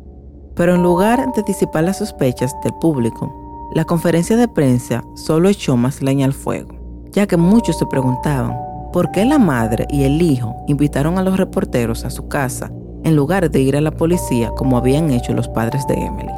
Pero 0.55 0.75
en 0.75 0.83
lugar 0.83 1.33
de 1.33 1.43
disipar 1.43 1.83
las 1.83 1.97
sospechas 1.97 2.55
del 2.63 2.73
público, 2.75 3.69
la 3.73 3.83
conferencia 3.83 4.37
de 4.37 4.47
prensa 4.47 5.03
solo 5.15 5.49
echó 5.49 5.75
más 5.75 6.01
leña 6.01 6.25
al 6.25 6.33
fuego, 6.33 6.73
ya 7.11 7.27
que 7.27 7.37
muchos 7.37 7.77
se 7.77 7.85
preguntaban 7.85 8.66
por 8.91 9.11
qué 9.11 9.25
la 9.25 9.37
madre 9.37 9.87
y 9.89 10.03
el 10.03 10.21
hijo 10.21 10.55
invitaron 10.67 11.17
a 11.17 11.23
los 11.23 11.37
reporteros 11.37 12.05
a 12.05 12.09
su 12.09 12.27
casa 12.27 12.71
en 13.03 13.15
lugar 13.15 13.49
de 13.49 13.59
ir 13.59 13.77
a 13.77 13.81
la 13.81 13.91
policía 13.91 14.49
como 14.51 14.77
habían 14.77 15.11
hecho 15.11 15.33
los 15.33 15.47
padres 15.47 15.85
de 15.87 15.95
Emily. 15.95 16.31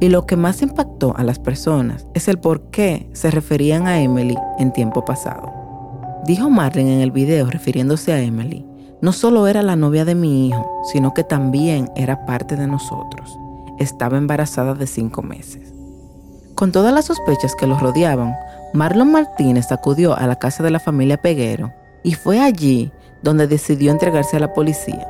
Y 0.00 0.08
lo 0.08 0.26
que 0.26 0.36
más 0.36 0.62
impactó 0.62 1.14
a 1.16 1.24
las 1.24 1.38
personas 1.38 2.06
es 2.14 2.28
el 2.28 2.38
por 2.38 2.70
qué 2.70 3.08
se 3.12 3.30
referían 3.30 3.86
a 3.86 4.00
Emily 4.00 4.36
en 4.58 4.72
tiempo 4.72 5.04
pasado. 5.04 5.52
Dijo 6.26 6.50
Marlene 6.50 6.94
en 6.94 7.00
el 7.00 7.10
video 7.10 7.50
refiriéndose 7.50 8.12
a 8.12 8.20
Emily, 8.20 8.66
no 9.00 9.12
solo 9.12 9.46
era 9.46 9.62
la 9.62 9.76
novia 9.76 10.04
de 10.04 10.14
mi 10.14 10.48
hijo, 10.48 10.82
sino 10.92 11.14
que 11.14 11.24
también 11.24 11.90
era 11.96 12.26
parte 12.26 12.56
de 12.56 12.66
nosotros. 12.66 13.38
Estaba 13.78 14.18
embarazada 14.18 14.74
de 14.74 14.86
cinco 14.86 15.22
meses. 15.22 15.72
Con 16.54 16.72
todas 16.72 16.92
las 16.92 17.04
sospechas 17.04 17.54
que 17.54 17.66
los 17.66 17.80
rodeaban, 17.80 18.34
Marlon 18.72 19.12
Martínez 19.12 19.70
acudió 19.70 20.16
a 20.16 20.26
la 20.26 20.36
casa 20.36 20.62
de 20.62 20.70
la 20.70 20.80
familia 20.80 21.18
Peguero 21.18 21.70
y 22.06 22.14
fue 22.14 22.38
allí 22.38 22.92
donde 23.20 23.48
decidió 23.48 23.90
entregarse 23.90 24.36
a 24.36 24.40
la 24.40 24.52
policía. 24.52 25.08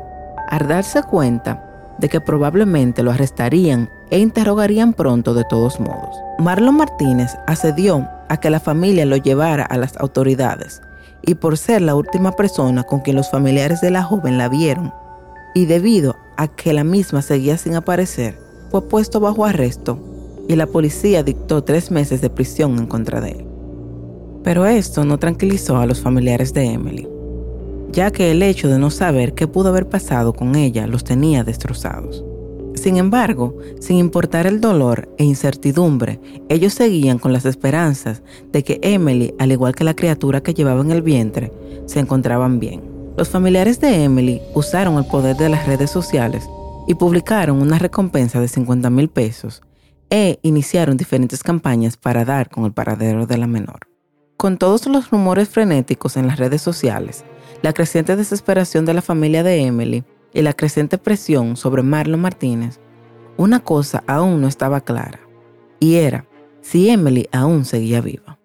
Al 0.49 0.67
darse 0.67 1.03
cuenta 1.03 1.95
de 1.99 2.09
que 2.09 2.23
probablemente 2.23 3.03
lo 3.03 3.11
arrestarían 3.11 3.91
e 4.11 4.19
interrogarían 4.19 4.95
pronto 4.95 5.35
de 5.35 5.45
todos 5.45 5.79
modos. 5.79 6.17
Marlon 6.38 6.79
Martínez 6.79 7.37
accedió 7.47 8.09
a 8.31 8.38
que 8.38 8.49
la 8.49 8.61
familia 8.61 9.05
lo 9.05 9.19
llevara 9.19 9.65
a 9.65 9.76
las 9.76 9.95
autoridades 9.99 10.81
y 11.21 11.35
por 11.35 11.59
ser 11.59 11.83
la 11.83 11.95
última 11.95 12.33
persona 12.33 12.83
con 12.83 13.00
quien 13.00 13.17
los 13.17 13.31
familiares 13.31 13.83
de 13.83 13.91
la 13.91 14.03
joven 14.03 14.38
la 14.38 14.49
vieron 14.49 14.95
y 15.55 15.67
debido 15.67 16.17
a 16.38 16.49
que 16.49 16.73
la 16.73 16.85
misma 16.85 17.21
seguía 17.21 17.59
sin 17.59 17.75
aparecer, 17.75 18.38
fue 18.71 18.88
puesto 18.88 19.21
bajo 19.21 19.45
arresto 19.45 19.99
y 20.49 20.57
la 20.57 20.67
policía 20.67 21.23
dictó 21.23 21.62
tres 21.62 21.91
meses 21.91 22.23
de 22.23 22.31
prisión 22.31 22.79
en 22.79 22.87
contra 22.87 23.21
de 23.21 23.33
él. 23.33 23.56
Pero 24.47 24.65
esto 24.65 25.05
no 25.05 25.19
tranquilizó 25.19 25.76
a 25.76 25.85
los 25.85 26.00
familiares 26.00 26.55
de 26.55 26.65
Emily 26.65 27.07
ya 27.97 28.11
que 28.11 28.31
el 28.31 28.43
hecho 28.43 28.69
de 28.69 28.79
no 28.79 28.91
saber 28.91 29.33
qué 29.33 29.49
pudo 29.49 29.71
haber 29.71 29.88
pasado 29.88 30.35
con 30.35 30.55
ella 30.55 30.87
los 30.87 31.03
tenía 31.03 31.45
destrozados. 31.45 32.23
Sin 32.75 32.99
embargo, 32.99 33.57
sin 33.81 33.97
importar 33.97 34.47
el 34.47 34.61
dolor 34.61 35.09
e 35.17 35.25
incertidumbre, 35.25 36.21
ellos 36.50 36.75
seguían 36.75 37.19
con 37.19 37.33
las 37.33 37.47
esperanzas 37.47 38.23
de 38.53 38.62
que 38.62 38.81
Emily, 38.83 39.35
al 39.38 39.50
igual 39.50 39.75
que 39.75 39.83
la 39.83 39.97
criatura 39.97 40.43
que 40.43 40.53
llevaba 40.53 40.83
en 40.83 40.91
el 40.91 41.00
vientre, 41.00 41.50
se 41.87 41.99
encontraban 42.00 42.61
bien. 42.61 42.83
Los 43.17 43.31
familiares 43.31 43.81
de 43.81 44.05
Emily 44.05 44.43
usaron 44.55 44.99
el 44.99 45.07
poder 45.07 45.37
de 45.37 45.49
las 45.49 45.67
redes 45.67 45.91
sociales 45.91 46.47
y 46.87 46.97
publicaron 46.97 47.62
una 47.62 47.79
recompensa 47.79 48.41
de 48.41 48.49
50 48.49 48.91
mil 48.91 49.09
pesos 49.09 49.62
e 50.11 50.38
iniciaron 50.43 50.99
diferentes 50.99 51.43
campañas 51.43 51.97
para 51.97 52.26
dar 52.26 52.50
con 52.50 52.67
el 52.67 52.75
paradero 52.75 53.26
de 53.26 53.38
la 53.38 53.47
menor. 53.47 53.96
Con 54.37 54.59
todos 54.59 54.87
los 54.87 55.11
rumores 55.11 55.49
frenéticos 55.49 56.19
en 56.19 56.26
las 56.26 56.38
redes 56.38 56.61
sociales, 56.61 57.25
la 57.62 57.73
creciente 57.73 58.16
desesperación 58.16 58.85
de 58.85 58.93
la 58.93 59.00
familia 59.00 59.43
de 59.43 59.62
Emily 59.62 60.05
y 60.35 60.43
la 60.43 60.52
creciente 60.52 60.99
presión 60.99 61.57
sobre 61.57 61.83
Marlon 61.83 62.21
Martínez, 62.21 62.78
una 63.38 63.61
cosa 63.61 64.05
aún 64.07 64.43
no 64.43 64.49
estaba 64.49 64.83
clara, 64.83 65.21
y 65.81 65.95
era 65.95 66.26
si 66.61 66.90
Emily 66.90 67.28
aún 67.33 67.64
seguía 67.64 68.02
viva. 68.02 68.38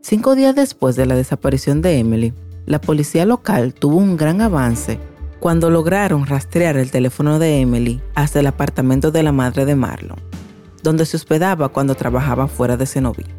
Cinco 0.00 0.36
días 0.36 0.54
después 0.54 0.94
de 0.94 1.06
la 1.06 1.16
desaparición 1.16 1.82
de 1.82 1.98
Emily, 1.98 2.32
la 2.64 2.80
policía 2.80 3.26
local 3.26 3.74
tuvo 3.74 3.96
un 3.96 4.16
gran 4.16 4.40
avance 4.40 5.00
cuando 5.40 5.70
lograron 5.70 6.26
rastrear 6.26 6.76
el 6.76 6.92
teléfono 6.92 7.40
de 7.40 7.60
Emily 7.60 8.00
hasta 8.14 8.38
el 8.38 8.46
apartamento 8.46 9.10
de 9.10 9.24
la 9.24 9.32
madre 9.32 9.64
de 9.64 9.74
Marlon, 9.74 10.20
donde 10.84 11.04
se 11.04 11.16
hospedaba 11.16 11.68
cuando 11.70 11.96
trabajaba 11.96 12.46
fuera 12.46 12.76
de 12.76 12.86
Cenoví. 12.86 13.35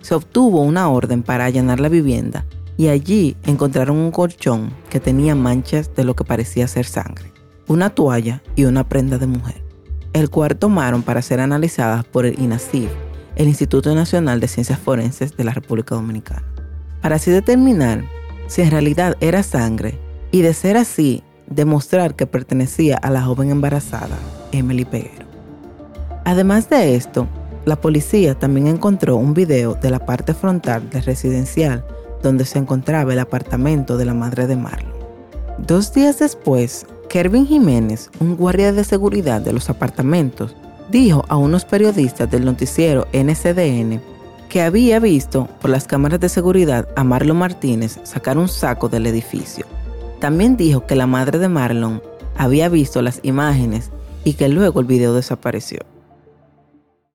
Se 0.00 0.14
obtuvo 0.14 0.62
una 0.62 0.88
orden 0.88 1.22
para 1.22 1.44
allanar 1.44 1.80
la 1.80 1.88
vivienda 1.88 2.44
y 2.76 2.88
allí 2.88 3.36
encontraron 3.44 3.96
un 3.96 4.10
colchón 4.10 4.72
que 4.88 5.00
tenía 5.00 5.34
manchas 5.34 5.94
de 5.94 6.04
lo 6.04 6.14
que 6.14 6.24
parecía 6.24 6.68
ser 6.68 6.86
sangre, 6.86 7.32
una 7.66 7.90
toalla 7.90 8.42
y 8.54 8.64
una 8.64 8.88
prenda 8.88 9.18
de 9.18 9.26
mujer, 9.26 9.62
el 10.12 10.30
cual 10.30 10.56
tomaron 10.56 11.02
para 11.02 11.20
ser 11.20 11.40
analizadas 11.40 12.04
por 12.04 12.24
el 12.24 12.40
INACIF, 12.40 12.90
el 13.34 13.48
Instituto 13.48 13.94
Nacional 13.94 14.40
de 14.40 14.48
Ciencias 14.48 14.78
Forenses 14.78 15.36
de 15.36 15.44
la 15.44 15.52
República 15.52 15.96
Dominicana, 15.96 16.44
para 17.02 17.16
así 17.16 17.30
determinar 17.30 18.04
si 18.46 18.62
en 18.62 18.70
realidad 18.70 19.16
era 19.20 19.42
sangre 19.42 19.98
y 20.30 20.42
de 20.42 20.54
ser 20.54 20.76
así, 20.76 21.22
demostrar 21.48 22.14
que 22.14 22.26
pertenecía 22.26 22.96
a 22.96 23.10
la 23.10 23.22
joven 23.22 23.50
embarazada, 23.50 24.16
Emily 24.52 24.84
Peguero. 24.84 25.26
Además 26.24 26.68
de 26.68 26.94
esto, 26.94 27.26
la 27.68 27.80
policía 27.80 28.34
también 28.34 28.66
encontró 28.66 29.16
un 29.16 29.34
video 29.34 29.74
de 29.74 29.90
la 29.90 30.04
parte 30.04 30.32
frontal 30.32 30.88
del 30.88 31.02
residencial 31.02 31.84
donde 32.22 32.46
se 32.46 32.58
encontraba 32.58 33.12
el 33.12 33.18
apartamento 33.18 33.98
de 33.98 34.06
la 34.06 34.14
madre 34.14 34.46
de 34.46 34.56
Marlon. 34.56 34.96
Dos 35.58 35.92
días 35.92 36.18
después, 36.18 36.86
Kervin 37.10 37.46
Jiménez, 37.46 38.10
un 38.20 38.36
guardia 38.36 38.72
de 38.72 38.84
seguridad 38.84 39.42
de 39.42 39.52
los 39.52 39.68
apartamentos, 39.68 40.56
dijo 40.90 41.26
a 41.28 41.36
unos 41.36 41.66
periodistas 41.66 42.30
del 42.30 42.46
noticiero 42.46 43.06
NCDN 43.12 44.00
que 44.48 44.62
había 44.62 44.98
visto 44.98 45.46
por 45.60 45.70
las 45.70 45.86
cámaras 45.86 46.20
de 46.20 46.30
seguridad 46.30 46.88
a 46.96 47.04
Marlon 47.04 47.36
Martínez 47.36 48.00
sacar 48.04 48.38
un 48.38 48.48
saco 48.48 48.88
del 48.88 49.06
edificio. 49.06 49.66
También 50.20 50.56
dijo 50.56 50.86
que 50.86 50.96
la 50.96 51.06
madre 51.06 51.38
de 51.38 51.50
Marlon 51.50 52.02
había 52.34 52.70
visto 52.70 53.02
las 53.02 53.20
imágenes 53.24 53.90
y 54.24 54.32
que 54.34 54.48
luego 54.48 54.80
el 54.80 54.86
video 54.86 55.12
desapareció. 55.12 55.80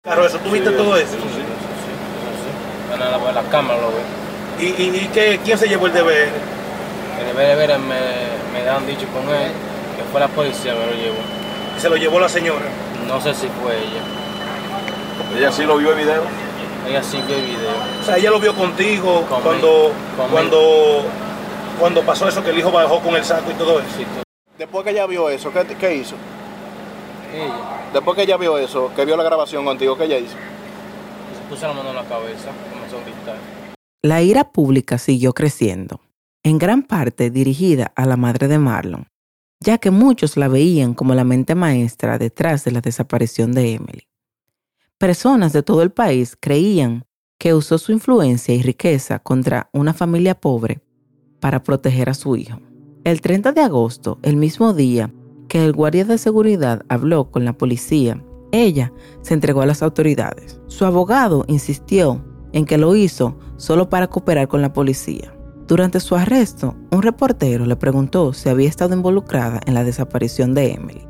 Claro, 0.03 0.25
eso, 0.25 0.37
¿tú 0.39 0.51
viste 0.51 0.69
todo 0.71 0.97
eso? 0.97 1.13
Sí, 1.13 1.17
sí, 1.17 1.29
sí. 1.39 2.99
La, 2.99 3.31
la 3.31 3.41
cámara 3.43 3.79
lo 3.79 3.87
ve. 3.87 4.01
¿Y, 4.59 4.65
y, 4.65 4.97
y 4.97 5.09
qué, 5.13 5.39
quién 5.45 5.57
se 5.57 5.65
llevó 5.69 5.87
el 5.87 5.93
deber? 5.93 6.27
El 7.21 7.37
deber 7.37 7.79
me, 7.79 7.95
me 8.51 8.69
han 8.69 8.85
dicho 8.85 9.07
con 9.13 9.23
él 9.33 9.49
que 9.95 10.03
fue 10.11 10.19
la 10.19 10.27
policía 10.27 10.73
que 10.73 10.85
lo 10.85 10.91
llevó. 10.91 11.19
¿Y 11.77 11.79
se 11.79 11.87
lo 11.87 11.95
llevó 11.95 12.19
la 12.19 12.27
señora? 12.27 12.65
No 13.07 13.21
sé 13.21 13.33
si 13.33 13.47
fue 13.47 13.77
ella. 13.77 15.37
¿Ella 15.37 15.53
sí 15.53 15.63
lo 15.63 15.77
vio 15.77 15.91
el 15.91 15.97
video? 15.97 16.23
Ella 16.85 17.01
sí 17.01 17.23
vio 17.25 17.37
el 17.37 17.43
video. 17.45 17.71
O 18.01 18.03
sea, 18.03 18.17
ella 18.17 18.29
lo 18.29 18.41
vio 18.41 18.53
contigo 18.55 19.25
cuando, 19.41 19.93
cuando, 20.29 21.05
cuando 21.79 22.01
pasó 22.01 22.27
eso, 22.27 22.43
que 22.43 22.49
el 22.49 22.59
hijo 22.59 22.73
bajó 22.73 22.99
con 22.99 23.15
el 23.15 23.23
saco 23.23 23.51
y 23.51 23.53
todo 23.53 23.79
eso. 23.79 23.87
Sí, 23.95 24.05
Después 24.57 24.83
que 24.83 24.89
ella 24.91 25.05
vio 25.05 25.29
eso, 25.29 25.49
¿qué, 25.53 25.65
qué 25.79 25.95
hizo? 25.95 26.15
Ella. 27.35 27.89
Después 27.93 28.15
que 28.15 28.23
ella 28.23 28.37
vio 28.37 28.57
eso, 28.57 28.91
que 28.95 29.05
vio 29.05 29.17
la 29.17 29.23
grabación 29.23 29.65
contigo, 29.65 29.97
¿qué 29.97 30.05
ella 30.05 30.17
hizo? 30.17 30.35
Se 30.35 31.49
puso 31.49 31.67
la 31.67 31.73
mano 31.73 31.89
en 31.89 31.95
la 31.95 32.05
cabeza, 32.05 32.51
comenzó 32.71 32.97
a 32.97 33.01
gritar. 33.01 33.37
La 34.01 34.21
ira 34.21 34.51
pública 34.51 34.97
siguió 34.97 35.33
creciendo, 35.33 36.01
en 36.43 36.57
gran 36.57 36.83
parte 36.83 37.29
dirigida 37.29 37.91
a 37.95 38.05
la 38.05 38.17
madre 38.17 38.47
de 38.47 38.59
Marlon, 38.59 39.07
ya 39.59 39.77
que 39.77 39.91
muchos 39.91 40.35
la 40.35 40.47
veían 40.47 40.93
como 40.93 41.15
la 41.15 41.23
mente 41.23 41.55
maestra 41.55 42.17
detrás 42.17 42.65
de 42.65 42.71
la 42.71 42.81
desaparición 42.81 43.53
de 43.53 43.73
Emily. 43.73 44.07
Personas 44.97 45.53
de 45.53 45.63
todo 45.63 45.81
el 45.81 45.91
país 45.91 46.37
creían 46.39 47.05
que 47.39 47.53
usó 47.53 47.77
su 47.77 47.91
influencia 47.91 48.53
y 48.55 48.61
riqueza 48.61 49.19
contra 49.19 49.69
una 49.73 49.93
familia 49.93 50.39
pobre 50.39 50.81
para 51.39 51.63
proteger 51.63 52.09
a 52.09 52.13
su 52.13 52.35
hijo. 52.35 52.59
El 53.03 53.19
30 53.19 53.51
de 53.51 53.61
agosto, 53.61 54.19
el 54.21 54.37
mismo 54.37 54.73
día 54.73 55.11
que 55.53 55.63
el 55.63 55.71
guardia 55.71 56.03
de 56.03 56.17
seguridad 56.17 56.81
habló 56.89 57.29
con 57.29 57.45
la 57.45 57.53
policía, 57.53 58.19
ella 58.51 58.91
se 59.21 59.35
entregó 59.35 59.61
a 59.61 59.67
las 59.67 59.83
autoridades. 59.83 60.59
Su 60.65 60.83
abogado 60.83 61.45
insistió 61.47 62.25
en 62.53 62.65
que 62.65 62.79
lo 62.79 62.95
hizo 62.95 63.37
solo 63.57 63.87
para 63.87 64.07
cooperar 64.07 64.47
con 64.47 64.63
la 64.63 64.73
policía. 64.73 65.31
Durante 65.67 65.99
su 65.99 66.15
arresto, 66.15 66.75
un 66.89 67.03
reportero 67.03 67.67
le 67.67 67.75
preguntó 67.75 68.33
si 68.33 68.49
había 68.49 68.67
estado 68.67 68.95
involucrada 68.95 69.61
en 69.67 69.75
la 69.75 69.83
desaparición 69.83 70.55
de 70.55 70.71
Emily. 70.71 71.07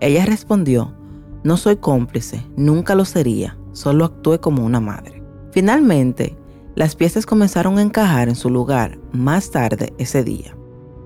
Ella 0.00 0.26
respondió, 0.26 0.94
no 1.42 1.56
soy 1.56 1.76
cómplice, 1.76 2.46
nunca 2.54 2.94
lo 2.94 3.06
sería, 3.06 3.56
solo 3.72 4.04
actué 4.04 4.40
como 4.40 4.62
una 4.62 4.78
madre. 4.78 5.22
Finalmente, 5.52 6.36
las 6.74 6.96
piezas 6.96 7.24
comenzaron 7.24 7.78
a 7.78 7.82
encajar 7.82 8.28
en 8.28 8.36
su 8.36 8.50
lugar 8.50 8.98
más 9.12 9.50
tarde 9.50 9.94
ese 9.96 10.22
día, 10.22 10.54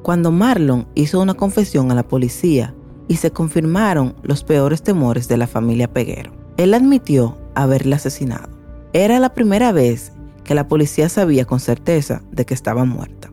cuando 0.02 0.32
Marlon 0.32 0.88
hizo 0.96 1.20
una 1.20 1.34
confesión 1.34 1.92
a 1.92 1.94
la 1.94 2.08
policía 2.08 2.74
y 3.10 3.16
se 3.16 3.32
confirmaron 3.32 4.14
los 4.22 4.44
peores 4.44 4.82
temores 4.84 5.26
de 5.26 5.36
la 5.36 5.48
familia 5.48 5.92
Peguero. 5.92 6.30
Él 6.56 6.72
admitió 6.74 7.36
haberla 7.56 7.96
asesinado. 7.96 8.48
Era 8.92 9.18
la 9.18 9.34
primera 9.34 9.72
vez 9.72 10.12
que 10.44 10.54
la 10.54 10.68
policía 10.68 11.08
sabía 11.08 11.44
con 11.44 11.58
certeza 11.58 12.22
de 12.30 12.46
que 12.46 12.54
estaba 12.54 12.84
muerta. 12.84 13.32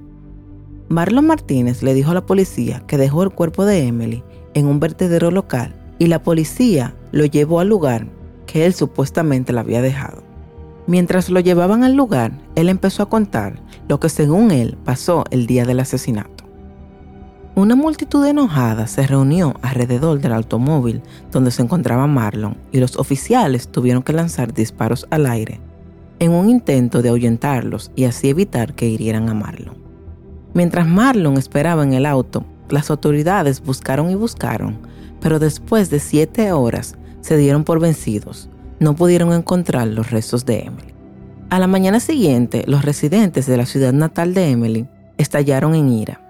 Marlon 0.90 1.28
Martínez 1.28 1.84
le 1.84 1.94
dijo 1.94 2.10
a 2.10 2.16
la 2.16 2.26
policía 2.26 2.82
que 2.88 2.98
dejó 2.98 3.22
el 3.22 3.30
cuerpo 3.30 3.66
de 3.66 3.86
Emily 3.86 4.24
en 4.56 4.66
un 4.66 4.80
vertedero 4.80 5.30
local 5.30 5.76
y 6.00 6.08
la 6.08 6.24
policía 6.24 6.96
lo 7.12 7.26
llevó 7.26 7.60
al 7.60 7.68
lugar 7.68 8.08
que 8.48 8.66
él 8.66 8.74
supuestamente 8.74 9.54
la 9.54 9.62
había 9.62 9.84
dejado. 9.84 10.24
Mientras 10.88 11.30
lo 11.30 11.40
llevaban 11.40 11.84
al 11.84 11.94
lugar, 11.94 12.32
él 12.56 12.70
empezó 12.70 13.04
a 13.04 13.10
contar 13.10 13.60
lo 13.88 14.00
que 14.00 14.10
según 14.10 14.50
él 14.50 14.76
pasó 14.84 15.24
el 15.30 15.46
día 15.46 15.66
del 15.66 15.82
asesinato. 15.82 16.37
Una 17.58 17.76
multitud 17.76 18.24
enojada 18.24 18.86
se 18.86 19.08
reunió 19.08 19.56
alrededor 19.64 20.20
del 20.20 20.34
automóvil 20.34 21.02
donde 21.32 21.50
se 21.50 21.64
encontraba 21.64 22.06
Marlon 22.06 22.56
y 22.72 22.80
los 22.80 22.98
oficiales 22.98 23.70
tuvieron 23.70 24.04
que 24.04 24.14
lanzar 24.14 24.54
disparos 24.54 25.08
al 25.10 25.26
aire 25.26 25.60
en 26.20 26.34
un 26.34 26.52
intento 26.52 27.02
de 27.02 27.10
ahuyentarlos 27.10 27.92
y 27.96 28.04
así 28.04 28.30
evitar 28.30 28.76
que 28.76 28.88
hirieran 28.88 29.28
a 29.28 29.34
Marlon. 29.34 29.76
Mientras 30.54 30.86
Marlon 30.86 31.36
esperaba 31.38 31.82
en 31.82 31.94
el 31.94 32.06
auto, 32.06 32.46
las 32.70 32.92
autoridades 32.92 33.64
buscaron 33.64 34.12
y 34.12 34.16
buscaron, 34.16 34.78
pero 35.20 35.40
después 35.40 35.90
de 35.90 36.00
siete 36.00 36.52
horas 36.52 36.96
se 37.22 37.38
dieron 37.38 37.64
por 37.64 37.80
vencidos. 37.80 38.52
No 38.80 38.96
pudieron 38.96 39.34
encontrar 39.34 39.88
los 39.88 40.12
restos 40.12 40.46
de 40.46 40.60
Emily. 40.60 40.94
A 41.50 41.58
la 41.58 41.66
mañana 41.66 42.00
siguiente, 42.00 42.66
los 42.68 42.86
residentes 42.86 43.48
de 43.48 43.58
la 43.58 43.66
ciudad 43.66 43.94
natal 43.94 44.36
de 44.36 44.52
Emily 44.52 44.88
estallaron 45.18 45.74
en 45.74 45.90
ira. 45.90 46.27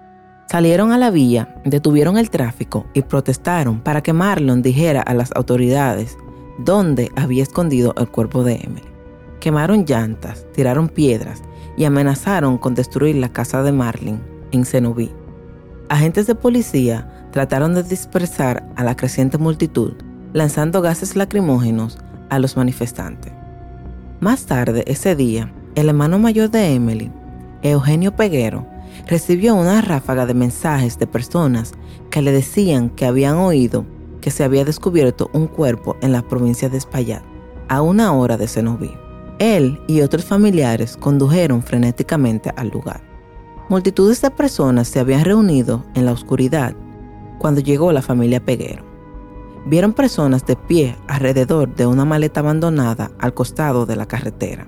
Salieron 0.50 0.92
a 0.92 0.98
la 0.98 1.10
vía, 1.10 1.54
detuvieron 1.66 2.16
el 2.16 2.30
tráfico 2.30 2.86
y 2.94 3.02
protestaron 3.02 3.80
para 3.80 4.02
que 4.02 4.14
Marlon 4.14 4.62
dijera 4.62 5.02
a 5.02 5.12
las 5.12 5.30
autoridades 5.36 6.16
dónde 6.58 7.12
había 7.16 7.42
escondido 7.42 7.94
el 7.98 8.08
cuerpo 8.08 8.42
de 8.44 8.54
Emily. 8.54 8.88
quemaron 9.40 9.84
llantas, 9.84 10.46
tiraron 10.54 10.88
piedras 10.88 11.42
y 11.76 11.84
amenazaron 11.84 12.56
con 12.56 12.74
destruir 12.74 13.16
la 13.16 13.28
casa 13.28 13.62
de 13.62 13.72
Marlin 13.72 14.22
en 14.50 14.64
Cenoví. 14.64 15.12
Agentes 15.90 16.26
de 16.26 16.34
policía 16.34 17.28
trataron 17.30 17.74
de 17.74 17.82
dispersar 17.82 18.66
a 18.74 18.84
la 18.84 18.96
creciente 18.96 19.36
multitud, 19.36 19.92
lanzando 20.32 20.80
gases 20.80 21.14
lacrimógenos 21.14 21.98
a 22.30 22.38
los 22.38 22.56
manifestantes. 22.56 23.34
Más 24.20 24.46
tarde 24.46 24.82
ese 24.86 25.14
día, 25.14 25.52
el 25.74 25.90
hermano 25.90 26.18
mayor 26.18 26.50
de 26.50 26.74
Emily, 26.74 27.12
Eugenio 27.62 28.16
Peguero, 28.16 28.66
recibió 29.06 29.54
una 29.54 29.80
ráfaga 29.80 30.26
de 30.26 30.34
mensajes 30.34 30.98
de 30.98 31.06
personas 31.06 31.72
que 32.10 32.22
le 32.22 32.32
decían 32.32 32.90
que 32.90 33.06
habían 33.06 33.36
oído 33.36 33.84
que 34.20 34.30
se 34.30 34.44
había 34.44 34.64
descubierto 34.64 35.30
un 35.32 35.46
cuerpo 35.46 35.96
en 36.00 36.12
la 36.12 36.22
provincia 36.22 36.68
de 36.68 36.78
Espaillat, 36.78 37.22
a 37.68 37.82
una 37.82 38.12
hora 38.12 38.36
de 38.36 38.48
Cenoví. 38.48 38.92
Él 39.38 39.80
y 39.86 40.00
otros 40.00 40.24
familiares 40.24 40.96
condujeron 40.96 41.62
frenéticamente 41.62 42.52
al 42.56 42.68
lugar. 42.68 43.00
Multitudes 43.68 44.20
de 44.22 44.30
personas 44.30 44.88
se 44.88 44.98
habían 44.98 45.24
reunido 45.24 45.84
en 45.94 46.06
la 46.06 46.12
oscuridad 46.12 46.74
cuando 47.38 47.60
llegó 47.60 47.92
la 47.92 48.02
familia 48.02 48.44
Peguero. 48.44 48.84
Vieron 49.66 49.92
personas 49.92 50.46
de 50.46 50.56
pie 50.56 50.96
alrededor 51.06 51.74
de 51.74 51.86
una 51.86 52.04
maleta 52.04 52.40
abandonada 52.40 53.10
al 53.18 53.34
costado 53.34 53.86
de 53.86 53.96
la 53.96 54.06
carretera. 54.06 54.66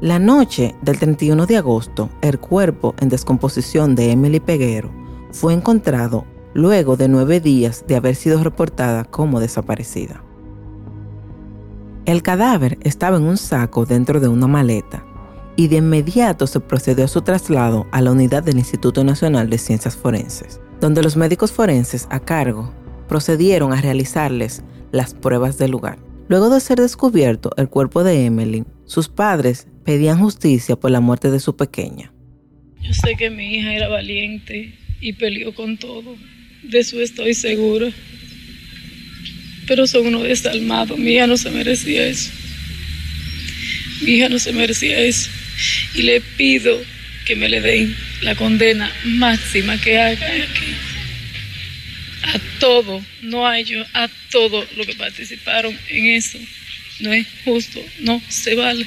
La 0.00 0.18
noche 0.18 0.74
del 0.82 0.98
31 0.98 1.46
de 1.46 1.56
agosto, 1.56 2.10
el 2.20 2.40
cuerpo 2.40 2.94
en 2.98 3.08
descomposición 3.08 3.94
de 3.94 4.10
Emily 4.10 4.40
Peguero 4.40 4.90
fue 5.30 5.54
encontrado 5.54 6.26
luego 6.52 6.96
de 6.96 7.08
nueve 7.08 7.40
días 7.40 7.84
de 7.86 7.94
haber 7.94 8.16
sido 8.16 8.42
reportada 8.42 9.04
como 9.04 9.38
desaparecida. 9.38 10.22
El 12.06 12.22
cadáver 12.22 12.76
estaba 12.82 13.16
en 13.16 13.22
un 13.22 13.36
saco 13.36 13.86
dentro 13.86 14.18
de 14.18 14.28
una 14.28 14.48
maleta 14.48 15.06
y 15.56 15.68
de 15.68 15.76
inmediato 15.76 16.48
se 16.48 16.58
procedió 16.58 17.04
a 17.04 17.08
su 17.08 17.22
traslado 17.22 17.86
a 17.92 18.00
la 18.02 18.10
unidad 18.10 18.42
del 18.42 18.58
Instituto 18.58 19.04
Nacional 19.04 19.48
de 19.48 19.58
Ciencias 19.58 19.96
Forenses, 19.96 20.60
donde 20.80 21.02
los 21.02 21.16
médicos 21.16 21.52
forenses 21.52 22.08
a 22.10 22.18
cargo 22.18 22.72
procedieron 23.08 23.72
a 23.72 23.80
realizarles 23.80 24.64
las 24.90 25.14
pruebas 25.14 25.56
del 25.56 25.70
lugar. 25.70 25.98
Luego 26.28 26.50
de 26.50 26.60
ser 26.60 26.80
descubierto 26.80 27.50
el 27.56 27.68
cuerpo 27.68 28.02
de 28.02 28.26
Emily, 28.26 28.64
sus 28.86 29.08
padres 29.08 29.68
pedían 29.84 30.18
justicia 30.18 30.76
por 30.76 30.90
la 30.90 31.00
muerte 31.00 31.30
de 31.30 31.40
su 31.40 31.56
pequeña. 31.56 32.12
Yo 32.80 32.92
sé 32.92 33.14
que 33.16 33.30
mi 33.30 33.56
hija 33.56 33.74
era 33.74 33.88
valiente 33.88 34.74
y 35.00 35.12
peleó 35.14 35.54
con 35.54 35.78
todo. 35.78 36.16
De 36.62 36.78
eso 36.78 37.00
estoy 37.00 37.34
segura 37.34 37.92
pero 39.66 39.86
son 39.86 40.06
unos 40.06 40.24
desalmados. 40.24 40.98
Mi 40.98 41.12
hija 41.12 41.26
no 41.26 41.36
se 41.36 41.50
merecía 41.50 42.06
eso. 42.06 42.30
Mi 44.02 44.12
hija 44.12 44.28
no 44.28 44.38
se 44.38 44.52
merecía 44.52 44.98
eso. 45.00 45.30
Y 45.94 46.02
le 46.02 46.20
pido 46.20 46.80
que 47.24 47.36
me 47.36 47.48
le 47.48 47.60
den 47.60 47.96
la 48.22 48.34
condena 48.34 48.90
máxima 49.04 49.80
que 49.80 49.98
haga 49.98 50.26
aquí. 50.26 50.74
A 52.22 52.38
todo, 52.58 53.04
no 53.22 53.46
a 53.46 53.58
ellos, 53.58 53.86
a 53.92 54.08
todos 54.30 54.66
los 54.76 54.86
que 54.86 54.94
participaron 54.94 55.78
en 55.88 56.06
eso. 56.06 56.38
No 57.00 57.12
es 57.12 57.26
justo, 57.44 57.80
no 58.00 58.20
se 58.28 58.54
vale. 58.54 58.86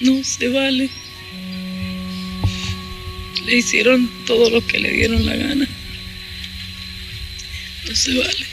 No 0.00 0.22
se 0.22 0.48
vale. 0.48 0.90
Le 3.44 3.56
hicieron 3.56 4.08
todo 4.26 4.50
lo 4.50 4.64
que 4.66 4.78
le 4.78 4.90
dieron 4.92 5.26
la 5.26 5.34
gana. 5.34 5.68
No 7.88 7.94
se 7.94 8.18
vale. 8.18 8.46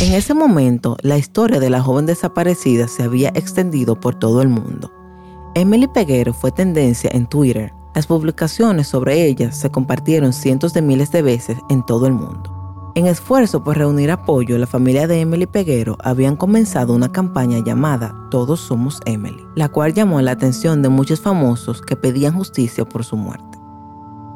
En 0.00 0.14
ese 0.14 0.32
momento, 0.32 0.96
la 1.02 1.18
historia 1.18 1.60
de 1.60 1.70
la 1.70 1.82
joven 1.82 2.06
desaparecida 2.06 2.88
se 2.88 3.02
había 3.02 3.28
extendido 3.30 4.00
por 4.00 4.18
todo 4.18 4.40
el 4.42 4.48
mundo. 4.48 4.92
Emily 5.54 5.88
Peguero 5.88 6.32
fue 6.32 6.52
tendencia 6.52 7.10
en 7.12 7.26
Twitter. 7.26 7.72
Las 7.94 8.06
publicaciones 8.06 8.88
sobre 8.88 9.26
ella 9.26 9.52
se 9.52 9.70
compartieron 9.70 10.32
cientos 10.32 10.72
de 10.72 10.82
miles 10.82 11.10
de 11.10 11.22
veces 11.22 11.58
en 11.68 11.84
todo 11.84 12.06
el 12.06 12.12
mundo. 12.12 12.57
En 12.98 13.06
esfuerzo 13.06 13.62
por 13.62 13.78
reunir 13.78 14.10
apoyo, 14.10 14.58
la 14.58 14.66
familia 14.66 15.06
de 15.06 15.20
Emily 15.20 15.46
Peguero 15.46 15.96
habían 16.02 16.34
comenzado 16.34 16.92
una 16.94 17.12
campaña 17.12 17.60
llamada 17.60 18.12
Todos 18.28 18.58
Somos 18.58 19.00
Emily, 19.04 19.46
la 19.54 19.68
cual 19.68 19.94
llamó 19.94 20.20
la 20.20 20.32
atención 20.32 20.82
de 20.82 20.88
muchos 20.88 21.20
famosos 21.20 21.80
que 21.80 21.94
pedían 21.94 22.34
justicia 22.34 22.84
por 22.84 23.04
su 23.04 23.16
muerte. 23.16 23.56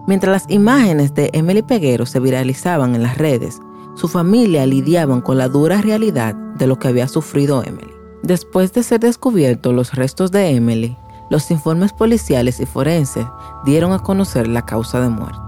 Mientras 0.06 0.44
las 0.44 0.48
imágenes 0.48 1.12
de 1.12 1.30
Emily 1.32 1.62
Peguero 1.62 2.06
se 2.06 2.20
viralizaban 2.20 2.94
en 2.94 3.02
las 3.02 3.18
redes, 3.18 3.58
su 3.96 4.06
familia 4.06 4.64
lidiaban 4.64 5.22
con 5.22 5.38
la 5.38 5.48
dura 5.48 5.82
realidad 5.82 6.36
de 6.56 6.68
lo 6.68 6.78
que 6.78 6.86
había 6.86 7.08
sufrido 7.08 7.64
Emily. 7.64 7.92
Después 8.22 8.72
de 8.72 8.84
ser 8.84 9.00
descubiertos 9.00 9.74
los 9.74 9.92
restos 9.92 10.30
de 10.30 10.50
Emily, 10.50 10.96
los 11.30 11.50
informes 11.50 11.92
policiales 11.92 12.60
y 12.60 12.66
forenses 12.66 13.26
dieron 13.64 13.92
a 13.92 13.98
conocer 13.98 14.46
la 14.46 14.64
causa 14.64 15.00
de 15.00 15.08
muerte. 15.08 15.41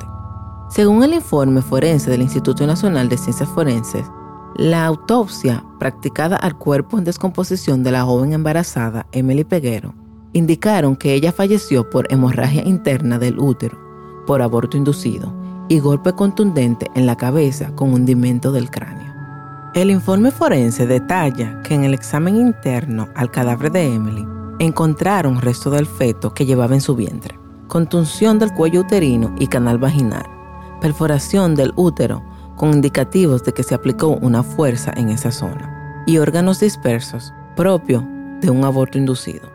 Según 0.74 1.04
el 1.04 1.14
informe 1.14 1.62
forense 1.62 2.10
del 2.10 2.22
Instituto 2.22 2.66
Nacional 2.66 3.08
de 3.08 3.16
Ciencias 3.16 3.48
Forenses, 3.48 4.10
la 4.56 4.84
autopsia 4.86 5.64
practicada 5.78 6.34
al 6.34 6.58
cuerpo 6.58 6.98
en 6.98 7.04
descomposición 7.04 7.84
de 7.84 7.92
la 7.92 8.02
joven 8.02 8.32
embarazada 8.32 9.06
Emily 9.12 9.44
Peguero 9.44 9.94
indicaron 10.32 10.96
que 10.96 11.14
ella 11.14 11.30
falleció 11.30 11.88
por 11.88 12.12
hemorragia 12.12 12.64
interna 12.64 13.20
del 13.20 13.38
útero, 13.38 13.78
por 14.26 14.42
aborto 14.42 14.76
inducido 14.76 15.32
y 15.68 15.78
golpe 15.78 16.12
contundente 16.12 16.90
en 16.96 17.06
la 17.06 17.16
cabeza 17.16 17.70
con 17.76 17.92
hundimiento 17.92 18.50
del 18.50 18.68
cráneo. 18.68 19.14
El 19.76 19.92
informe 19.92 20.32
forense 20.32 20.88
detalla 20.88 21.62
que 21.62 21.74
en 21.74 21.84
el 21.84 21.94
examen 21.94 22.34
interno 22.34 23.08
al 23.14 23.30
cadáver 23.30 23.70
de 23.70 23.94
Emily 23.94 24.26
encontraron 24.58 25.40
restos 25.40 25.72
del 25.72 25.86
feto 25.86 26.34
que 26.34 26.46
llevaba 26.46 26.74
en 26.74 26.80
su 26.80 26.96
vientre, 26.96 27.38
contunción 27.68 28.40
del 28.40 28.52
cuello 28.52 28.80
uterino 28.80 29.32
y 29.38 29.46
canal 29.46 29.78
vaginal, 29.78 30.33
perforación 30.84 31.54
del 31.54 31.72
útero 31.76 32.22
con 32.56 32.74
indicativos 32.74 33.42
de 33.42 33.54
que 33.54 33.62
se 33.62 33.74
aplicó 33.74 34.08
una 34.08 34.42
fuerza 34.42 34.92
en 34.94 35.08
esa 35.08 35.32
zona 35.32 36.04
y 36.06 36.18
órganos 36.18 36.60
dispersos 36.60 37.32
propio 37.56 38.06
de 38.42 38.50
un 38.50 38.64
aborto 38.64 38.98
inducido. 38.98 39.50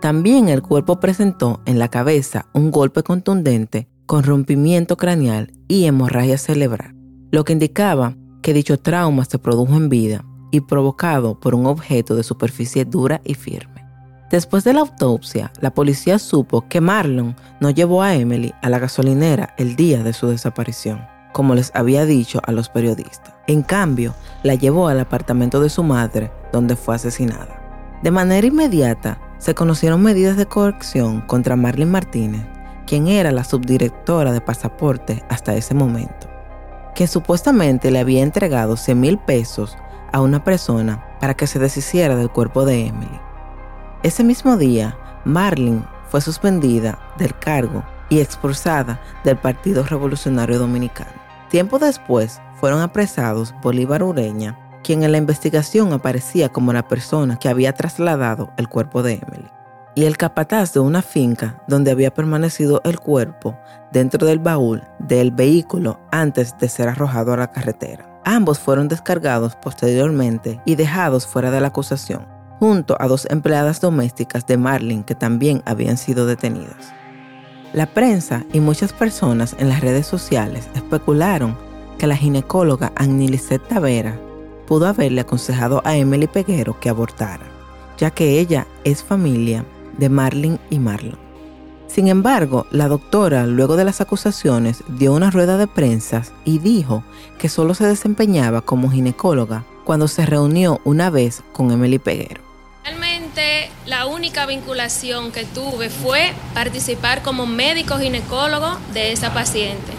También 0.00 0.48
el 0.48 0.62
cuerpo 0.62 0.98
presentó 0.98 1.60
en 1.66 1.78
la 1.78 1.86
cabeza 1.86 2.46
un 2.52 2.72
golpe 2.72 3.04
contundente 3.04 3.86
con 4.06 4.24
rompimiento 4.24 4.96
craneal 4.96 5.52
y 5.68 5.84
hemorragia 5.84 6.36
cerebral, 6.36 6.96
lo 7.30 7.44
que 7.44 7.52
indicaba 7.52 8.16
que 8.42 8.52
dicho 8.52 8.76
trauma 8.76 9.24
se 9.24 9.38
produjo 9.38 9.76
en 9.76 9.88
vida 9.88 10.24
y 10.50 10.62
provocado 10.62 11.38
por 11.38 11.54
un 11.54 11.66
objeto 11.66 12.16
de 12.16 12.24
superficie 12.24 12.84
dura 12.84 13.20
y 13.24 13.34
firme. 13.34 13.75
Después 14.30 14.64
de 14.64 14.72
la 14.72 14.80
autopsia, 14.80 15.52
la 15.60 15.70
policía 15.70 16.18
supo 16.18 16.66
que 16.68 16.80
Marlon 16.80 17.36
no 17.60 17.70
llevó 17.70 18.02
a 18.02 18.14
Emily 18.14 18.54
a 18.62 18.68
la 18.68 18.78
gasolinera 18.78 19.54
el 19.56 19.76
día 19.76 20.02
de 20.02 20.12
su 20.12 20.28
desaparición, 20.28 21.06
como 21.32 21.54
les 21.54 21.70
había 21.74 22.04
dicho 22.04 22.40
a 22.44 22.52
los 22.52 22.68
periodistas. 22.68 23.34
En 23.46 23.62
cambio, 23.62 24.14
la 24.42 24.54
llevó 24.54 24.88
al 24.88 25.00
apartamento 25.00 25.60
de 25.60 25.68
su 25.68 25.82
madre, 25.82 26.32
donde 26.52 26.76
fue 26.76 26.96
asesinada. 26.96 27.62
De 28.02 28.10
manera 28.10 28.46
inmediata, 28.46 29.20
se 29.38 29.54
conocieron 29.54 30.02
medidas 30.02 30.36
de 30.36 30.46
coerción 30.46 31.20
contra 31.20 31.56
Marlene 31.56 31.90
Martínez 31.90 32.46
quien 32.86 33.08
era 33.08 33.32
la 33.32 33.44
subdirectora 33.44 34.32
de 34.32 34.40
pasaporte 34.40 35.22
hasta 35.28 35.54
ese 35.54 35.74
momento, 35.74 36.28
quien 36.94 37.08
supuestamente 37.08 37.90
le 37.90 37.98
había 37.98 38.22
entregado 38.22 38.76
100 38.76 39.00
mil 39.00 39.18
pesos 39.18 39.76
a 40.12 40.20
una 40.20 40.44
persona 40.44 41.04
para 41.20 41.34
que 41.34 41.46
se 41.46 41.58
deshiciera 41.58 42.16
del 42.16 42.30
cuerpo 42.30 42.64
de 42.64 42.86
Emily. 42.86 43.20
Ese 44.02 44.22
mismo 44.22 44.56
día, 44.56 44.96
Marlene 45.24 45.82
fue 46.08 46.20
suspendida 46.20 46.98
del 47.18 47.36
cargo 47.38 47.82
y 48.08 48.20
expulsada 48.20 49.00
del 49.24 49.36
Partido 49.36 49.82
Revolucionario 49.82 50.58
Dominicano. 50.58 51.10
Tiempo 51.50 51.78
después, 51.78 52.40
fueron 52.60 52.80
apresados 52.80 53.54
Bolívar 53.62 54.02
Ureña, 54.02 54.58
quien 54.82 55.02
en 55.02 55.12
la 55.12 55.18
investigación 55.18 55.92
aparecía 55.92 56.48
como 56.48 56.72
la 56.72 56.86
persona 56.86 57.38
que 57.38 57.48
había 57.48 57.72
trasladado 57.72 58.52
el 58.56 58.68
cuerpo 58.68 59.02
de 59.02 59.14
Emily 59.14 59.50
y 59.94 60.04
el 60.04 60.16
capataz 60.16 60.74
de 60.74 60.80
una 60.80 61.02
finca 61.02 61.62
donde 61.66 61.90
había 61.90 62.12
permanecido 62.12 62.82
el 62.84 63.00
cuerpo 63.00 63.58
dentro 63.90 64.26
del 64.26 64.38
baúl 64.38 64.84
del 64.98 65.32
vehículo 65.32 65.98
antes 66.12 66.56
de 66.58 66.68
ser 66.68 66.88
arrojado 66.88 67.32
a 67.32 67.38
la 67.38 67.50
carretera. 67.50 68.20
Ambos 68.24 68.58
fueron 68.58 68.88
descargados 68.88 69.56
posteriormente 69.56 70.60
y 70.64 70.74
dejados 70.74 71.26
fuera 71.26 71.50
de 71.50 71.60
la 71.60 71.68
acusación, 71.68 72.35
junto 72.58 72.96
a 73.00 73.06
dos 73.06 73.26
empleadas 73.30 73.80
domésticas 73.80 74.46
de 74.46 74.56
Marlin 74.56 75.02
que 75.02 75.14
también 75.14 75.62
habían 75.66 75.96
sido 75.96 76.26
detenidas. 76.26 76.92
La 77.72 77.86
prensa 77.86 78.44
y 78.52 78.60
muchas 78.60 78.92
personas 78.92 79.56
en 79.58 79.68
las 79.68 79.80
redes 79.80 80.06
sociales 80.06 80.68
especularon 80.74 81.56
que 81.98 82.06
la 82.06 82.16
ginecóloga 82.16 82.92
Lisette 82.98 83.66
Tavera 83.68 84.18
pudo 84.66 84.86
haberle 84.86 85.20
aconsejado 85.20 85.82
a 85.84 85.96
Emily 85.96 86.26
Peguero 86.26 86.78
que 86.80 86.88
abortara, 86.88 87.44
ya 87.98 88.10
que 88.10 88.38
ella 88.40 88.66
es 88.84 89.02
familia 89.02 89.64
de 89.98 90.08
Marlin 90.08 90.58
y 90.70 90.78
Marlon. 90.78 91.18
Sin 91.86 92.08
embargo, 92.08 92.66
la 92.70 92.88
doctora, 92.88 93.46
luego 93.46 93.76
de 93.76 93.84
las 93.84 94.00
acusaciones, 94.00 94.82
dio 94.88 95.14
una 95.14 95.30
rueda 95.30 95.56
de 95.56 95.66
prensa 95.66 96.22
y 96.44 96.58
dijo 96.58 97.04
que 97.38 97.48
solo 97.48 97.74
se 97.74 97.86
desempeñaba 97.86 98.60
como 98.60 98.90
ginecóloga 98.90 99.64
cuando 99.84 100.08
se 100.08 100.26
reunió 100.26 100.80
una 100.84 101.10
vez 101.10 101.42
con 101.52 101.70
Emily 101.70 101.98
Peguero. 101.98 102.45
Única 104.26 104.44
vinculación 104.44 105.30
que 105.30 105.44
tuve 105.44 105.88
fue 105.88 106.32
participar 106.52 107.22
como 107.22 107.46
médico 107.46 107.96
ginecólogo 107.96 108.76
de 108.92 109.12
esa 109.12 109.32
paciente. 109.32 109.92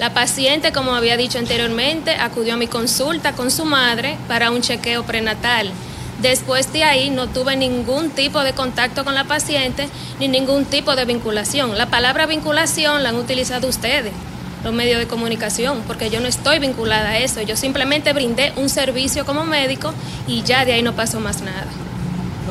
La 0.00 0.12
paciente, 0.12 0.72
como 0.72 0.96
había 0.96 1.16
dicho 1.16 1.38
anteriormente, 1.38 2.10
acudió 2.10 2.54
a 2.54 2.56
mi 2.56 2.66
consulta 2.66 3.34
con 3.34 3.52
su 3.52 3.64
madre 3.64 4.16
para 4.26 4.50
un 4.50 4.62
chequeo 4.62 5.04
prenatal. 5.04 5.70
Después 6.20 6.72
de 6.72 6.82
ahí 6.82 7.10
no 7.10 7.28
tuve 7.28 7.54
ningún 7.54 8.10
tipo 8.10 8.40
de 8.40 8.52
contacto 8.52 9.04
con 9.04 9.14
la 9.14 9.28
paciente 9.28 9.88
ni 10.18 10.26
ningún 10.26 10.64
tipo 10.64 10.96
de 10.96 11.04
vinculación. 11.04 11.78
La 11.78 11.86
palabra 11.86 12.26
vinculación 12.26 13.04
la 13.04 13.10
han 13.10 13.16
utilizado 13.16 13.68
ustedes, 13.68 14.12
los 14.64 14.74
medios 14.74 14.98
de 14.98 15.06
comunicación, 15.06 15.84
porque 15.86 16.10
yo 16.10 16.18
no 16.18 16.26
estoy 16.26 16.58
vinculada 16.58 17.10
a 17.10 17.18
eso. 17.18 17.40
Yo 17.42 17.56
simplemente 17.56 18.12
brindé 18.12 18.52
un 18.56 18.68
servicio 18.68 19.24
como 19.24 19.44
médico 19.44 19.94
y 20.26 20.42
ya 20.42 20.64
de 20.64 20.72
ahí 20.72 20.82
no 20.82 20.94
pasó 20.94 21.20
más 21.20 21.42
nada. 21.42 21.68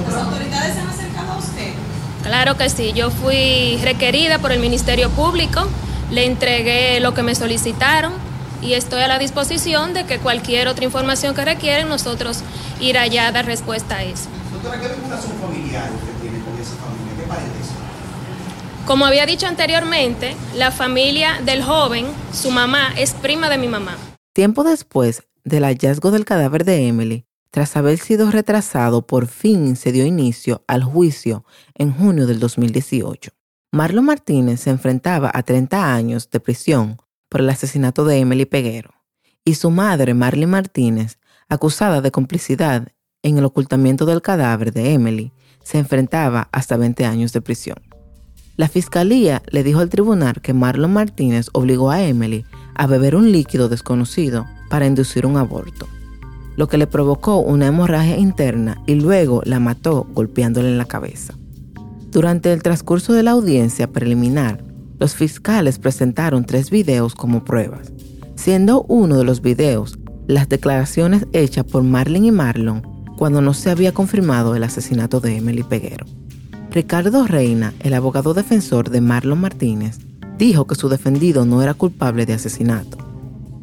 ¿Las 0.07 0.23
autoridades 0.23 0.73
se 0.73 0.79
han 0.79 1.00
acercado 1.31 1.35
a 1.35 1.37
usted? 1.37 1.73
Claro 2.23 2.57
que 2.57 2.69
sí, 2.69 2.93
yo 2.93 3.09
fui 3.09 3.77
requerida 3.83 4.39
por 4.39 4.51
el 4.51 4.59
Ministerio 4.59 5.09
Público, 5.09 5.67
le 6.11 6.25
entregué 6.25 6.99
lo 6.99 7.13
que 7.13 7.23
me 7.23 7.35
solicitaron 7.35 8.13
y 8.61 8.73
estoy 8.73 9.01
a 9.01 9.07
la 9.07 9.17
disposición 9.17 9.93
de 9.93 10.05
que 10.05 10.19
cualquier 10.19 10.67
otra 10.67 10.85
información 10.85 11.33
que 11.33 11.43
requieren 11.43 11.89
nosotros 11.89 12.43
ir 12.79 12.97
allá 12.97 13.27
a 13.27 13.31
dar 13.31 13.45
respuesta 13.45 13.97
a 13.97 14.03
eso. 14.03 14.29
Doctora, 14.51 14.79
¿qué 14.79 14.87
vinculación 14.89 15.33
familiar 15.41 15.89
usted 15.91 16.13
tiene 16.21 16.43
con 16.43 16.53
esa 16.59 16.75
familia? 16.75 17.13
¿Qué 17.17 17.23
parentesco? 17.23 17.73
Como 18.85 19.05
había 19.05 19.25
dicho 19.25 19.47
anteriormente, 19.47 20.35
la 20.55 20.71
familia 20.71 21.39
del 21.43 21.63
joven, 21.63 22.07
su 22.33 22.51
mamá, 22.51 22.93
es 22.97 23.13
prima 23.13 23.49
de 23.49 23.57
mi 23.57 23.67
mamá. 23.67 23.97
Tiempo 24.33 24.63
después 24.63 25.23
del 25.43 25.63
hallazgo 25.63 26.11
del 26.11 26.25
cadáver 26.25 26.65
de 26.65 26.87
Emily, 26.87 27.25
tras 27.51 27.75
haber 27.75 27.97
sido 27.99 28.31
retrasado, 28.31 29.05
por 29.05 29.27
fin 29.27 29.75
se 29.75 29.91
dio 29.91 30.05
inicio 30.05 30.63
al 30.67 30.83
juicio 30.83 31.45
en 31.75 31.91
junio 31.91 32.25
del 32.25 32.39
2018. 32.39 33.31
Marlon 33.73 34.05
Martínez 34.05 34.61
se 34.61 34.69
enfrentaba 34.69 35.29
a 35.33 35.43
30 35.43 35.93
años 35.93 36.29
de 36.29 36.39
prisión 36.39 36.97
por 37.29 37.41
el 37.41 37.49
asesinato 37.49 38.05
de 38.05 38.17
Emily 38.19 38.45
Peguero 38.45 38.91
y 39.43 39.55
su 39.55 39.69
madre, 39.69 40.13
Marley 40.13 40.45
Martínez, 40.45 41.19
acusada 41.49 42.01
de 42.01 42.11
complicidad 42.11 42.89
en 43.23 43.37
el 43.37 43.45
ocultamiento 43.45 44.05
del 44.05 44.21
cadáver 44.21 44.73
de 44.73 44.93
Emily, 44.93 45.31
se 45.63 45.77
enfrentaba 45.77 46.49
hasta 46.51 46.77
20 46.77 47.05
años 47.05 47.33
de 47.33 47.41
prisión. 47.41 47.77
La 48.57 48.67
fiscalía 48.67 49.41
le 49.49 49.63
dijo 49.63 49.79
al 49.79 49.89
tribunal 49.89 50.41
que 50.41 50.53
Marlon 50.53 50.93
Martínez 50.93 51.47
obligó 51.53 51.91
a 51.91 52.03
Emily 52.03 52.45
a 52.75 52.87
beber 52.87 53.15
un 53.15 53.31
líquido 53.31 53.69
desconocido 53.69 54.45
para 54.69 54.85
inducir 54.85 55.25
un 55.25 55.37
aborto, 55.37 55.87
lo 56.55 56.67
que 56.67 56.77
le 56.77 56.87
provocó 56.87 57.37
una 57.37 57.67
hemorragia 57.67 58.17
interna 58.17 58.81
y 58.87 58.95
luego 58.95 59.41
la 59.45 59.59
mató 59.59 60.07
golpeándole 60.13 60.69
en 60.69 60.77
la 60.77 60.85
cabeza. 60.85 61.33
Durante 62.11 62.51
el 62.51 62.61
transcurso 62.61 63.13
de 63.13 63.23
la 63.23 63.31
audiencia 63.31 63.91
preliminar, 63.91 64.63
los 64.99 65.15
fiscales 65.15 65.79
presentaron 65.79 66.45
tres 66.45 66.69
videos 66.69 67.15
como 67.15 67.43
pruebas, 67.43 67.91
siendo 68.35 68.83
uno 68.83 69.17
de 69.17 69.23
los 69.23 69.41
videos 69.41 69.97
las 70.27 70.49
declaraciones 70.49 71.25
hechas 71.33 71.65
por 71.65 71.83
Marlene 71.83 72.27
y 72.27 72.31
Marlon 72.31 72.81
cuando 73.17 73.41
no 73.41 73.53
se 73.53 73.69
había 73.69 73.93
confirmado 73.93 74.55
el 74.55 74.63
asesinato 74.63 75.19
de 75.19 75.37
Emily 75.37 75.63
Peguero. 75.63 76.05
Ricardo 76.69 77.27
Reina, 77.27 77.73
el 77.79 77.93
abogado 77.93 78.33
defensor 78.33 78.89
de 78.89 79.01
Marlon 79.01 79.41
Martínez, 79.41 79.99
dijo 80.37 80.65
que 80.65 80.75
su 80.75 80.89
defendido 80.89 81.45
no 81.45 81.61
era 81.61 81.73
culpable 81.73 82.25
de 82.25 82.33
asesinato. 82.33 82.97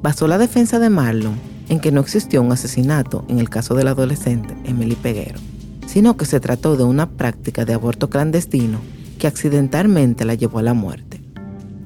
Basó 0.03 0.29
la 0.29 0.39
defensa 0.39 0.79
de 0.79 0.91
Marlon 0.91 1.35
en 1.69 1.81
que 1.81 1.93
no 1.93 2.01
existió 2.01 2.43
un 2.43 2.53
asesinato 2.53 3.25
en 3.29 3.39
el 3.39 3.51
caso 3.51 3.75
del 3.75 3.89
adolescente 3.89 4.57
Emily 4.65 4.95
Peguero, 4.95 5.39
sino 5.87 6.17
que 6.17 6.27
se 6.27 6.41
trató 6.41 6.77
de 6.77 6.85
una 6.85 7.11
práctica 7.11 7.65
de 7.65 7.75
aborto 7.75 8.11
clandestino 8.11 8.79
que 9.19 9.27
accidentalmente 9.27 10.25
la 10.25 10.35
llevó 10.35 10.59
a 10.61 10.63
la 10.63 10.75
muerte. 10.75 11.21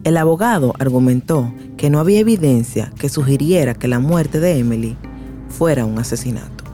El 0.05 0.17
abogado 0.17 0.75
argumentó 0.79 1.53
que 1.77 1.89
no 1.89 2.01
había 2.01 2.21
evidencia 2.21 2.93
que 2.99 3.09
sugiriera 3.09 3.75
que 3.75 3.89
la 3.89 4.01
muerte 4.01 4.41
de 4.41 4.59
Emily 4.59 4.97
fuera 5.49 5.85
un 5.85 5.99
asesinato. 5.99 6.65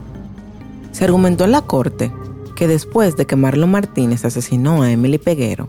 Se 0.92 1.04
argumentó 1.04 1.44
en 1.44 1.52
la 1.52 1.62
corte 1.62 2.12
que 2.56 2.66
después 2.66 3.16
de 3.16 3.26
que 3.26 3.36
Marlon 3.36 3.70
Martínez 3.70 4.24
asesinó 4.24 4.82
a 4.82 4.90
Emily 4.90 5.18
Peguero, 5.18 5.66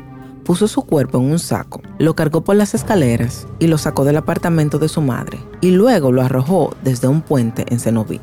puso 0.50 0.68
su 0.68 0.82
cuerpo 0.82 1.20
en 1.20 1.26
un 1.26 1.38
saco, 1.38 1.80
lo 2.00 2.16
cargó 2.16 2.42
por 2.42 2.56
las 2.56 2.74
escaleras 2.74 3.46
y 3.60 3.68
lo 3.68 3.78
sacó 3.78 4.04
del 4.04 4.18
apartamento 4.18 4.80
de 4.80 4.90
su 4.90 5.00
madre, 5.00 5.38
y 5.62 5.70
luego 5.70 6.12
lo 6.12 6.24
arrojó 6.24 6.76
desde 6.84 7.08
un 7.08 7.22
puente 7.22 7.68
en 7.70 7.80
Cenoví. 7.80 8.20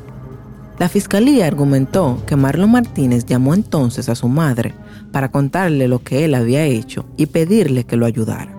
La 0.77 0.89
fiscalía 0.89 1.47
argumentó 1.47 2.21
que 2.27 2.35
Marlon 2.35 2.69
Martínez 2.69 3.25
llamó 3.25 3.53
entonces 3.53 4.09
a 4.09 4.15
su 4.15 4.27
madre 4.27 4.73
para 5.13 5.31
contarle 5.31 5.87
lo 5.87 6.03
que 6.03 6.25
él 6.25 6.35
había 6.35 6.65
hecho 6.65 7.05
y 7.15 7.27
pedirle 7.27 7.85
que 7.85 7.95
lo 7.95 8.05
ayudara. 8.05 8.51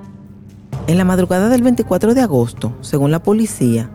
En 0.86 0.96
la 0.96 1.04
madrugada 1.04 1.50
del 1.50 1.60
24 1.60 2.14
de 2.14 2.22
agosto, 2.22 2.72
según 2.80 3.10
la 3.10 3.22
policía, 3.22 3.90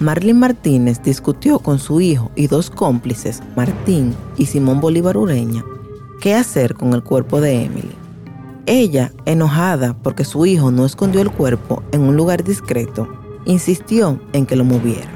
Marlene 0.00 0.40
Martínez 0.40 1.00
discutió 1.00 1.60
con 1.60 1.78
su 1.78 2.00
hijo 2.00 2.32
y 2.34 2.48
dos 2.48 2.70
cómplices, 2.70 3.40
Martín 3.54 4.16
y 4.36 4.46
Simón 4.46 4.80
Bolívar 4.80 5.16
Ureña, 5.16 5.64
qué 6.20 6.34
hacer 6.34 6.74
con 6.74 6.92
el 6.92 7.04
cuerpo 7.04 7.40
de 7.40 7.66
Emily. 7.66 8.01
Ella, 8.66 9.12
enojada 9.24 9.96
porque 10.02 10.24
su 10.24 10.46
hijo 10.46 10.70
no 10.70 10.86
escondió 10.86 11.20
el 11.20 11.30
cuerpo 11.30 11.82
en 11.92 12.02
un 12.02 12.16
lugar 12.16 12.44
discreto, 12.44 13.08
insistió 13.44 14.20
en 14.32 14.46
que 14.46 14.56
lo 14.56 14.64
moviera. 14.64 15.10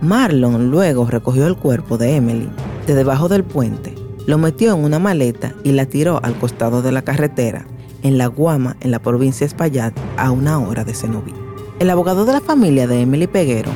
Marlon 0.00 0.70
luego 0.70 1.06
recogió 1.06 1.46
el 1.46 1.56
cuerpo 1.56 1.98
de 1.98 2.16
Emily 2.16 2.48
de 2.86 2.94
debajo 2.94 3.28
del 3.28 3.42
puente, 3.42 3.94
lo 4.26 4.38
metió 4.38 4.74
en 4.74 4.84
una 4.84 4.98
maleta 4.98 5.54
y 5.64 5.72
la 5.72 5.86
tiró 5.86 6.20
al 6.22 6.38
costado 6.38 6.82
de 6.82 6.92
la 6.92 7.02
carretera, 7.02 7.66
en 8.02 8.16
La 8.16 8.28
Guama, 8.28 8.76
en 8.80 8.92
la 8.92 9.00
provincia 9.00 9.40
de 9.40 9.48
Espaillat, 9.48 9.92
a 10.16 10.30
una 10.30 10.60
hora 10.60 10.84
de 10.84 10.94
Cenoví. 10.94 11.34
El 11.80 11.90
abogado 11.90 12.24
de 12.24 12.32
la 12.32 12.40
familia 12.40 12.86
de 12.86 13.00
Emily 13.00 13.26
Peguero 13.26 13.70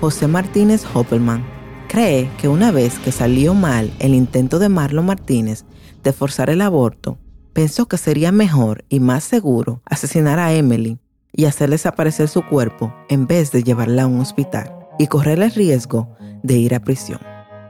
José 0.00 0.28
Martínez 0.28 0.84
Hoppelman 0.94 1.44
cree 1.88 2.30
que 2.40 2.48
una 2.48 2.70
vez 2.70 2.98
que 3.00 3.10
salió 3.10 3.54
mal 3.54 3.92
el 3.98 4.14
intento 4.14 4.58
de 4.58 4.68
Marlon 4.68 5.06
Martínez 5.06 5.64
de 6.04 6.12
forzar 6.12 6.50
el 6.50 6.60
aborto, 6.60 7.18
pensó 7.52 7.86
que 7.86 7.96
sería 7.96 8.32
mejor 8.32 8.84
y 8.88 9.00
más 9.00 9.24
seguro 9.24 9.82
asesinar 9.84 10.38
a 10.38 10.52
Emily 10.52 10.98
y 11.32 11.44
hacer 11.44 11.70
desaparecer 11.70 12.28
su 12.28 12.44
cuerpo 12.46 12.94
en 13.08 13.26
vez 13.26 13.52
de 13.52 13.62
llevarla 13.62 14.04
a 14.04 14.06
un 14.06 14.20
hospital 14.20 14.72
y 14.98 15.06
correr 15.06 15.40
el 15.40 15.50
riesgo 15.52 16.16
de 16.42 16.56
ir 16.56 16.74
a 16.74 16.80
prisión. 16.80 17.20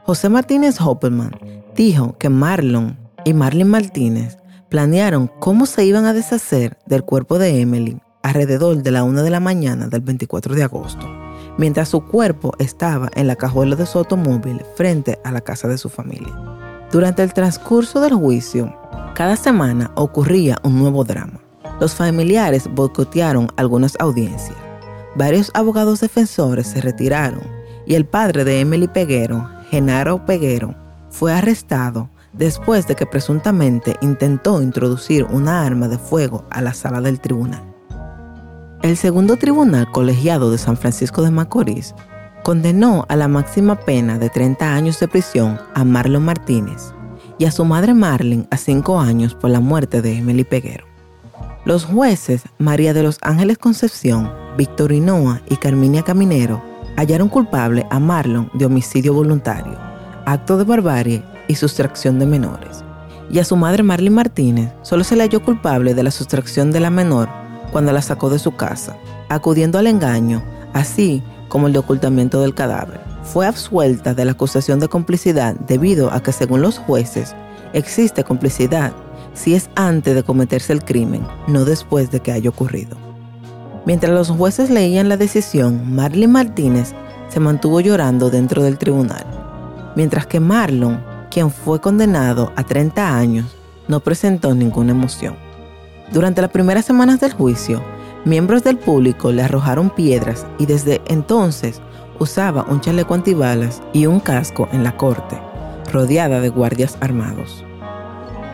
José 0.04 0.28
Martínez 0.28 0.80
Hoppelman 0.80 1.32
dijo 1.76 2.16
que 2.18 2.28
Marlon 2.28 2.98
y 3.24 3.34
Marlene 3.34 3.70
Martínez 3.70 4.38
planearon 4.68 5.30
cómo 5.38 5.66
se 5.66 5.84
iban 5.84 6.04
a 6.04 6.12
deshacer 6.12 6.78
del 6.86 7.04
cuerpo 7.04 7.38
de 7.38 7.60
Emily 7.60 8.00
alrededor 8.22 8.82
de 8.82 8.90
la 8.90 9.04
una 9.04 9.22
de 9.22 9.30
la 9.30 9.40
mañana 9.40 9.88
del 9.88 10.00
24 10.00 10.54
de 10.54 10.62
agosto 10.62 11.06
mientras 11.58 11.88
su 11.90 12.06
cuerpo 12.06 12.54
estaba 12.58 13.10
en 13.14 13.26
la 13.26 13.36
cajuela 13.36 13.76
de 13.76 13.84
su 13.84 13.98
automóvil 13.98 14.62
frente 14.76 15.18
a 15.24 15.32
la 15.32 15.42
casa 15.42 15.68
de 15.68 15.76
su 15.76 15.90
familia. 15.90 16.57
Durante 16.90 17.22
el 17.22 17.34
transcurso 17.34 18.00
del 18.00 18.14
juicio, 18.14 18.74
cada 19.14 19.36
semana 19.36 19.90
ocurría 19.94 20.56
un 20.62 20.78
nuevo 20.78 21.04
drama. 21.04 21.38
Los 21.80 21.94
familiares 21.94 22.66
boicotearon 22.72 23.48
algunas 23.56 23.94
audiencias. 24.00 24.56
Varios 25.14 25.50
abogados 25.52 26.00
defensores 26.00 26.66
se 26.66 26.80
retiraron 26.80 27.42
y 27.84 27.94
el 27.94 28.06
padre 28.06 28.44
de 28.44 28.60
Emily 28.60 28.88
Peguero, 28.88 29.50
Genaro 29.70 30.24
Peguero, 30.24 30.74
fue 31.10 31.32
arrestado 31.32 32.08
después 32.32 32.86
de 32.86 32.94
que 32.94 33.04
presuntamente 33.04 33.96
intentó 34.00 34.62
introducir 34.62 35.24
una 35.24 35.66
arma 35.66 35.88
de 35.88 35.98
fuego 35.98 36.46
a 36.50 36.62
la 36.62 36.72
sala 36.72 37.02
del 37.02 37.20
tribunal. 37.20 37.62
El 38.80 38.96
segundo 38.96 39.36
tribunal 39.36 39.90
colegiado 39.90 40.50
de 40.50 40.56
San 40.56 40.78
Francisco 40.78 41.20
de 41.20 41.30
Macorís 41.30 41.94
condenó 42.48 43.04
a 43.10 43.16
la 43.16 43.28
máxima 43.28 43.78
pena 43.78 44.18
de 44.18 44.30
30 44.30 44.74
años 44.74 44.98
de 45.00 45.06
prisión 45.06 45.60
a 45.74 45.84
Marlon 45.84 46.24
Martínez 46.24 46.94
y 47.36 47.44
a 47.44 47.50
su 47.50 47.62
madre 47.66 47.92
Marlene 47.92 48.48
a 48.50 48.56
5 48.56 48.98
años 48.98 49.34
por 49.34 49.50
la 49.50 49.60
muerte 49.60 50.00
de 50.00 50.16
Emily 50.16 50.44
Peguero. 50.44 50.86
Los 51.66 51.84
jueces 51.84 52.44
María 52.56 52.94
de 52.94 53.02
los 53.02 53.18
Ángeles 53.20 53.58
Concepción, 53.58 54.32
Victorinoa 54.56 55.42
y 55.50 55.56
Carminia 55.56 56.04
Caminero 56.04 56.62
hallaron 56.96 57.28
culpable 57.28 57.86
a 57.90 57.98
Marlon 57.98 58.50
de 58.54 58.64
homicidio 58.64 59.12
voluntario, 59.12 59.76
acto 60.24 60.56
de 60.56 60.64
barbarie 60.64 61.22
y 61.48 61.54
sustracción 61.54 62.18
de 62.18 62.24
menores. 62.24 62.82
Y 63.30 63.40
a 63.40 63.44
su 63.44 63.56
madre 63.56 63.82
Marlene 63.82 64.16
Martínez 64.16 64.72
solo 64.80 65.04
se 65.04 65.16
le 65.16 65.24
halló 65.24 65.42
culpable 65.42 65.92
de 65.92 66.02
la 66.02 66.10
sustracción 66.10 66.72
de 66.72 66.80
la 66.80 66.88
menor 66.88 67.28
cuando 67.72 67.92
la 67.92 68.00
sacó 68.00 68.30
de 68.30 68.38
su 68.38 68.56
casa, 68.56 68.96
acudiendo 69.28 69.78
al 69.78 69.86
engaño, 69.86 70.42
así 70.72 71.22
como 71.48 71.66
el 71.66 71.72
de 71.72 71.78
ocultamiento 71.78 72.40
del 72.40 72.54
cadáver. 72.54 73.00
Fue 73.22 73.46
absuelta 73.46 74.14
de 74.14 74.24
la 74.24 74.32
acusación 74.32 74.80
de 74.80 74.88
complicidad 74.88 75.54
debido 75.54 76.12
a 76.12 76.22
que 76.22 76.32
según 76.32 76.62
los 76.62 76.78
jueces 76.78 77.34
existe 77.72 78.24
complicidad 78.24 78.92
si 79.34 79.54
es 79.54 79.70
antes 79.74 80.14
de 80.14 80.22
cometerse 80.22 80.72
el 80.72 80.84
crimen, 80.84 81.26
no 81.46 81.64
después 81.64 82.10
de 82.10 82.20
que 82.20 82.32
haya 82.32 82.50
ocurrido. 82.50 82.96
Mientras 83.86 84.12
los 84.12 84.30
jueces 84.30 84.70
leían 84.70 85.08
la 85.08 85.16
decisión, 85.16 85.94
Marlene 85.94 86.32
Martínez 86.32 86.94
se 87.28 87.40
mantuvo 87.40 87.80
llorando 87.80 88.30
dentro 88.30 88.62
del 88.62 88.78
tribunal, 88.78 89.24
mientras 89.94 90.26
que 90.26 90.40
Marlon 90.40 91.02
quien 91.30 91.50
fue 91.50 91.80
condenado 91.80 92.52
a 92.56 92.64
30 92.64 93.16
años, 93.16 93.56
no 93.86 94.00
presentó 94.00 94.54
ninguna 94.54 94.92
emoción. 94.92 95.36
Durante 96.12 96.40
las 96.40 96.50
primeras 96.50 96.84
semanas 96.84 97.20
del 97.20 97.32
juicio, 97.32 97.82
miembros 98.28 98.62
del 98.62 98.76
público 98.76 99.32
le 99.32 99.42
arrojaron 99.42 99.90
piedras 99.90 100.46
y 100.58 100.66
desde 100.66 101.00
entonces 101.06 101.80
usaba 102.18 102.64
un 102.68 102.80
chaleco 102.80 103.14
antibalas 103.14 103.82
y 103.92 104.06
un 104.06 104.20
casco 104.20 104.68
en 104.70 104.84
la 104.84 104.96
corte, 104.96 105.40
rodeada 105.92 106.40
de 106.40 106.50
guardias 106.50 106.98
armados. 107.00 107.64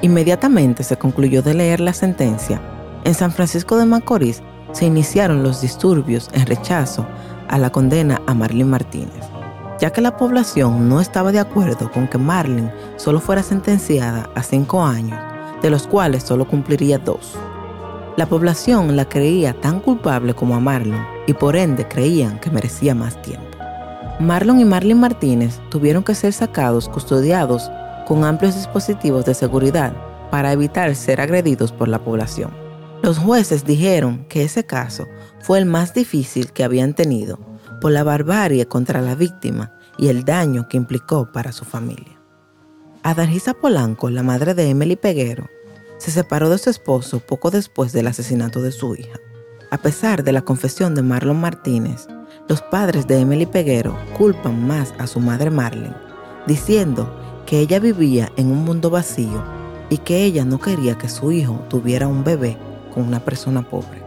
Inmediatamente 0.00 0.84
se 0.84 0.96
concluyó 0.96 1.42
de 1.42 1.54
leer 1.54 1.80
la 1.80 1.92
sentencia. 1.92 2.60
En 3.04 3.14
San 3.14 3.32
Francisco 3.32 3.76
de 3.76 3.84
Macorís 3.84 4.42
se 4.72 4.86
iniciaron 4.86 5.42
los 5.42 5.60
disturbios 5.60 6.30
en 6.32 6.46
rechazo 6.46 7.06
a 7.48 7.58
la 7.58 7.70
condena 7.70 8.22
a 8.26 8.34
Marlene 8.34 8.70
Martínez, 8.70 9.24
ya 9.80 9.90
que 9.90 10.00
la 10.00 10.16
población 10.16 10.88
no 10.88 11.00
estaba 11.00 11.32
de 11.32 11.40
acuerdo 11.40 11.90
con 11.90 12.06
que 12.06 12.18
Marlene 12.18 12.72
solo 12.96 13.20
fuera 13.20 13.42
sentenciada 13.42 14.30
a 14.34 14.42
cinco 14.42 14.84
años, 14.84 15.18
de 15.62 15.70
los 15.70 15.86
cuales 15.86 16.22
solo 16.22 16.46
cumpliría 16.46 16.98
dos. 16.98 17.36
La 18.16 18.26
población 18.26 18.94
la 18.94 19.08
creía 19.08 19.60
tan 19.60 19.80
culpable 19.80 20.34
como 20.34 20.54
a 20.54 20.60
Marlon 20.60 21.04
y 21.26 21.32
por 21.32 21.56
ende 21.56 21.88
creían 21.88 22.38
que 22.38 22.50
merecía 22.50 22.94
más 22.94 23.20
tiempo. 23.22 23.58
Marlon 24.20 24.60
y 24.60 24.64
Marlene 24.64 25.00
Martínez 25.00 25.60
tuvieron 25.68 26.04
que 26.04 26.14
ser 26.14 26.32
sacados 26.32 26.88
custodiados 26.88 27.68
con 28.06 28.22
amplios 28.22 28.54
dispositivos 28.54 29.24
de 29.24 29.34
seguridad 29.34 29.92
para 30.30 30.52
evitar 30.52 30.94
ser 30.94 31.20
agredidos 31.20 31.72
por 31.72 31.88
la 31.88 32.04
población. 32.04 32.52
Los 33.02 33.18
jueces 33.18 33.64
dijeron 33.64 34.24
que 34.28 34.44
ese 34.44 34.64
caso 34.64 35.08
fue 35.40 35.58
el 35.58 35.66
más 35.66 35.92
difícil 35.92 36.52
que 36.52 36.62
habían 36.62 36.94
tenido 36.94 37.40
por 37.80 37.90
la 37.90 38.04
barbarie 38.04 38.66
contra 38.66 39.02
la 39.02 39.16
víctima 39.16 39.72
y 39.98 40.06
el 40.06 40.24
daño 40.24 40.68
que 40.68 40.76
implicó 40.76 41.32
para 41.32 41.50
su 41.50 41.64
familia. 41.64 42.20
Adargisa 43.02 43.54
Polanco, 43.54 44.08
la 44.08 44.22
madre 44.22 44.54
de 44.54 44.70
Emily 44.70 44.96
Peguero, 44.96 45.48
se 46.04 46.10
separó 46.10 46.50
de 46.50 46.58
su 46.58 46.68
esposo 46.68 47.18
poco 47.18 47.50
después 47.50 47.92
del 47.92 48.08
asesinato 48.08 48.60
de 48.60 48.72
su 48.72 48.94
hija. 48.94 49.18
A 49.70 49.78
pesar 49.78 50.22
de 50.22 50.32
la 50.32 50.42
confesión 50.42 50.94
de 50.94 51.00
Marlon 51.00 51.40
Martínez, 51.40 52.08
los 52.46 52.60
padres 52.60 53.06
de 53.06 53.20
Emily 53.20 53.46
Peguero 53.46 53.96
culpan 54.18 54.66
más 54.66 54.92
a 54.98 55.06
su 55.06 55.18
madre 55.18 55.50
Marlene, 55.50 55.96
diciendo 56.46 57.10
que 57.46 57.58
ella 57.58 57.78
vivía 57.78 58.30
en 58.36 58.52
un 58.52 58.66
mundo 58.66 58.90
vacío 58.90 59.42
y 59.88 59.96
que 59.96 60.24
ella 60.24 60.44
no 60.44 60.60
quería 60.60 60.98
que 60.98 61.08
su 61.08 61.32
hijo 61.32 61.64
tuviera 61.70 62.06
un 62.06 62.22
bebé 62.22 62.58
con 62.92 63.04
una 63.04 63.20
persona 63.20 63.66
pobre. 63.66 64.02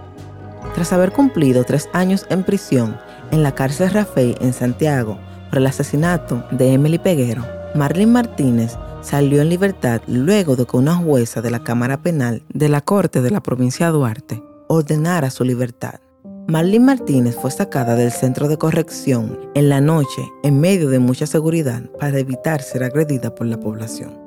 Tras 0.76 0.94
haber 0.94 1.12
cumplido 1.12 1.64
tres 1.64 1.90
años 1.94 2.28
en 2.30 2.44
prisión 2.44 2.96
en 3.32 3.42
la 3.42 3.56
cárcel 3.56 3.90
Rafael 3.90 4.38
en 4.40 4.54
Santiago 4.54 5.18
por 5.50 5.58
el 5.58 5.66
asesinato 5.66 6.46
de 6.52 6.74
Emily 6.74 7.00
Peguero, 7.00 7.44
Marlene 7.74 8.12
Martínez 8.12 8.78
salió 9.08 9.42
en 9.42 9.48
libertad 9.48 10.02
luego 10.06 10.58
de 10.58 10.66
que 10.66 10.76
una 10.76 10.96
jueza 10.96 11.42
de 11.42 11.50
la 11.50 11.64
Cámara 11.64 12.02
Penal 12.02 12.44
de 12.54 12.68
la 12.68 12.82
Corte 12.82 13.22
de 13.22 13.32
la 13.32 13.42
provincia 13.42 13.86
de 13.86 13.94
Duarte 13.94 14.44
ordenara 14.68 15.30
su 15.30 15.46
libertad. 15.46 16.02
Marlene 16.48 16.86
Martínez 16.86 17.36
fue 17.36 17.50
sacada 17.52 17.96
del 17.96 18.12
centro 18.12 18.50
de 18.50 18.58
corrección 18.58 19.40
en 19.56 19.70
la 19.70 19.80
noche 19.80 20.22
en 20.44 20.60
medio 20.60 20.90
de 20.90 21.00
mucha 21.00 21.26
seguridad 21.26 21.84
para 21.98 22.20
evitar 22.20 22.62
ser 22.62 22.84
agredida 22.84 23.34
por 23.34 23.48
la 23.48 23.58
población. 23.58 24.20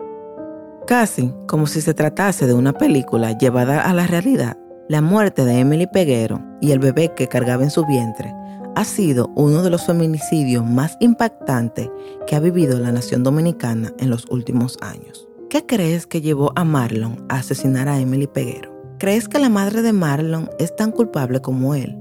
Casi 0.87 1.31
como 1.47 1.67
si 1.67 1.83
se 1.83 1.93
tratase 1.93 2.47
de 2.47 2.55
una 2.55 2.73
película 2.73 3.37
llevada 3.37 3.83
a 3.83 3.93
la 3.93 4.07
realidad, 4.07 4.57
la 4.89 5.03
muerte 5.03 5.45
de 5.45 5.59
Emily 5.59 5.89
Peguero 5.89 6.50
y 6.61 6.73
el 6.73 6.79
bebé 6.79 7.13
que 7.15 7.29
cargaba 7.29 7.63
en 7.63 7.71
su 7.71 7.85
vientre 7.87 8.35
ha 8.77 8.85
sido 8.85 9.31
uno 9.35 9.63
de 9.63 9.71
los 9.71 9.85
feminicidios 9.85 10.65
más 10.65 10.97
impactantes 11.01 11.91
que 12.27 12.37
ha 12.37 12.41
vivido 12.41 12.79
la 12.79 12.93
nación 12.93 13.23
dominicana 13.23 13.93
en 13.99 14.11
los 14.11 14.27
últimos 14.31 14.79
años. 14.81 15.27
¿Qué 15.49 15.67
crees 15.67 16.07
que 16.07 16.21
llevó 16.21 16.53
a 16.55 16.65
Marlon 16.65 17.25
a 17.29 17.37
asesinar 17.37 17.89
a 17.89 17.99
Emily 17.99 18.27
Peguero? 18.27 18.73
¿Crees 18.99 19.29
que 19.29 19.39
la 19.39 19.49
madre 19.49 19.83
de 19.83 19.93
Marlon 19.93 20.49
es 20.59 20.77
tan 20.77 20.93
culpable 20.93 21.41
como 21.41 21.75
él? 21.75 21.97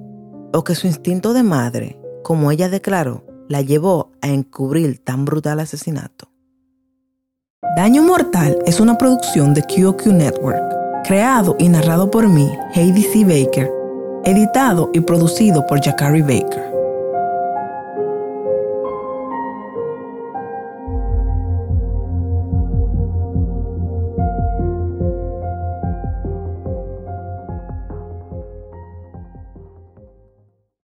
o 0.53 0.63
que 0.63 0.75
su 0.75 0.87
instinto 0.87 1.33
de 1.33 1.43
madre, 1.43 1.99
como 2.23 2.51
ella 2.51 2.69
declaró, 2.69 3.25
la 3.47 3.61
llevó 3.61 4.11
a 4.21 4.27
encubrir 4.27 4.99
tan 4.99 5.25
brutal 5.25 5.59
asesinato. 5.59 6.31
Daño 7.75 8.03
Mortal 8.03 8.57
es 8.65 8.79
una 8.79 8.97
producción 8.97 9.53
de 9.53 9.63
QOQ 9.63 10.07
Network, 10.07 10.63
creado 11.03 11.55
y 11.59 11.69
narrado 11.69 12.09
por 12.09 12.27
mí, 12.27 12.49
Heidi 12.73 13.03
C. 13.03 13.23
Baker, 13.23 13.71
editado 14.25 14.89
y 14.93 14.99
producido 15.01 15.65
por 15.67 15.81
Jacari 15.81 16.21
Baker. 16.21 16.68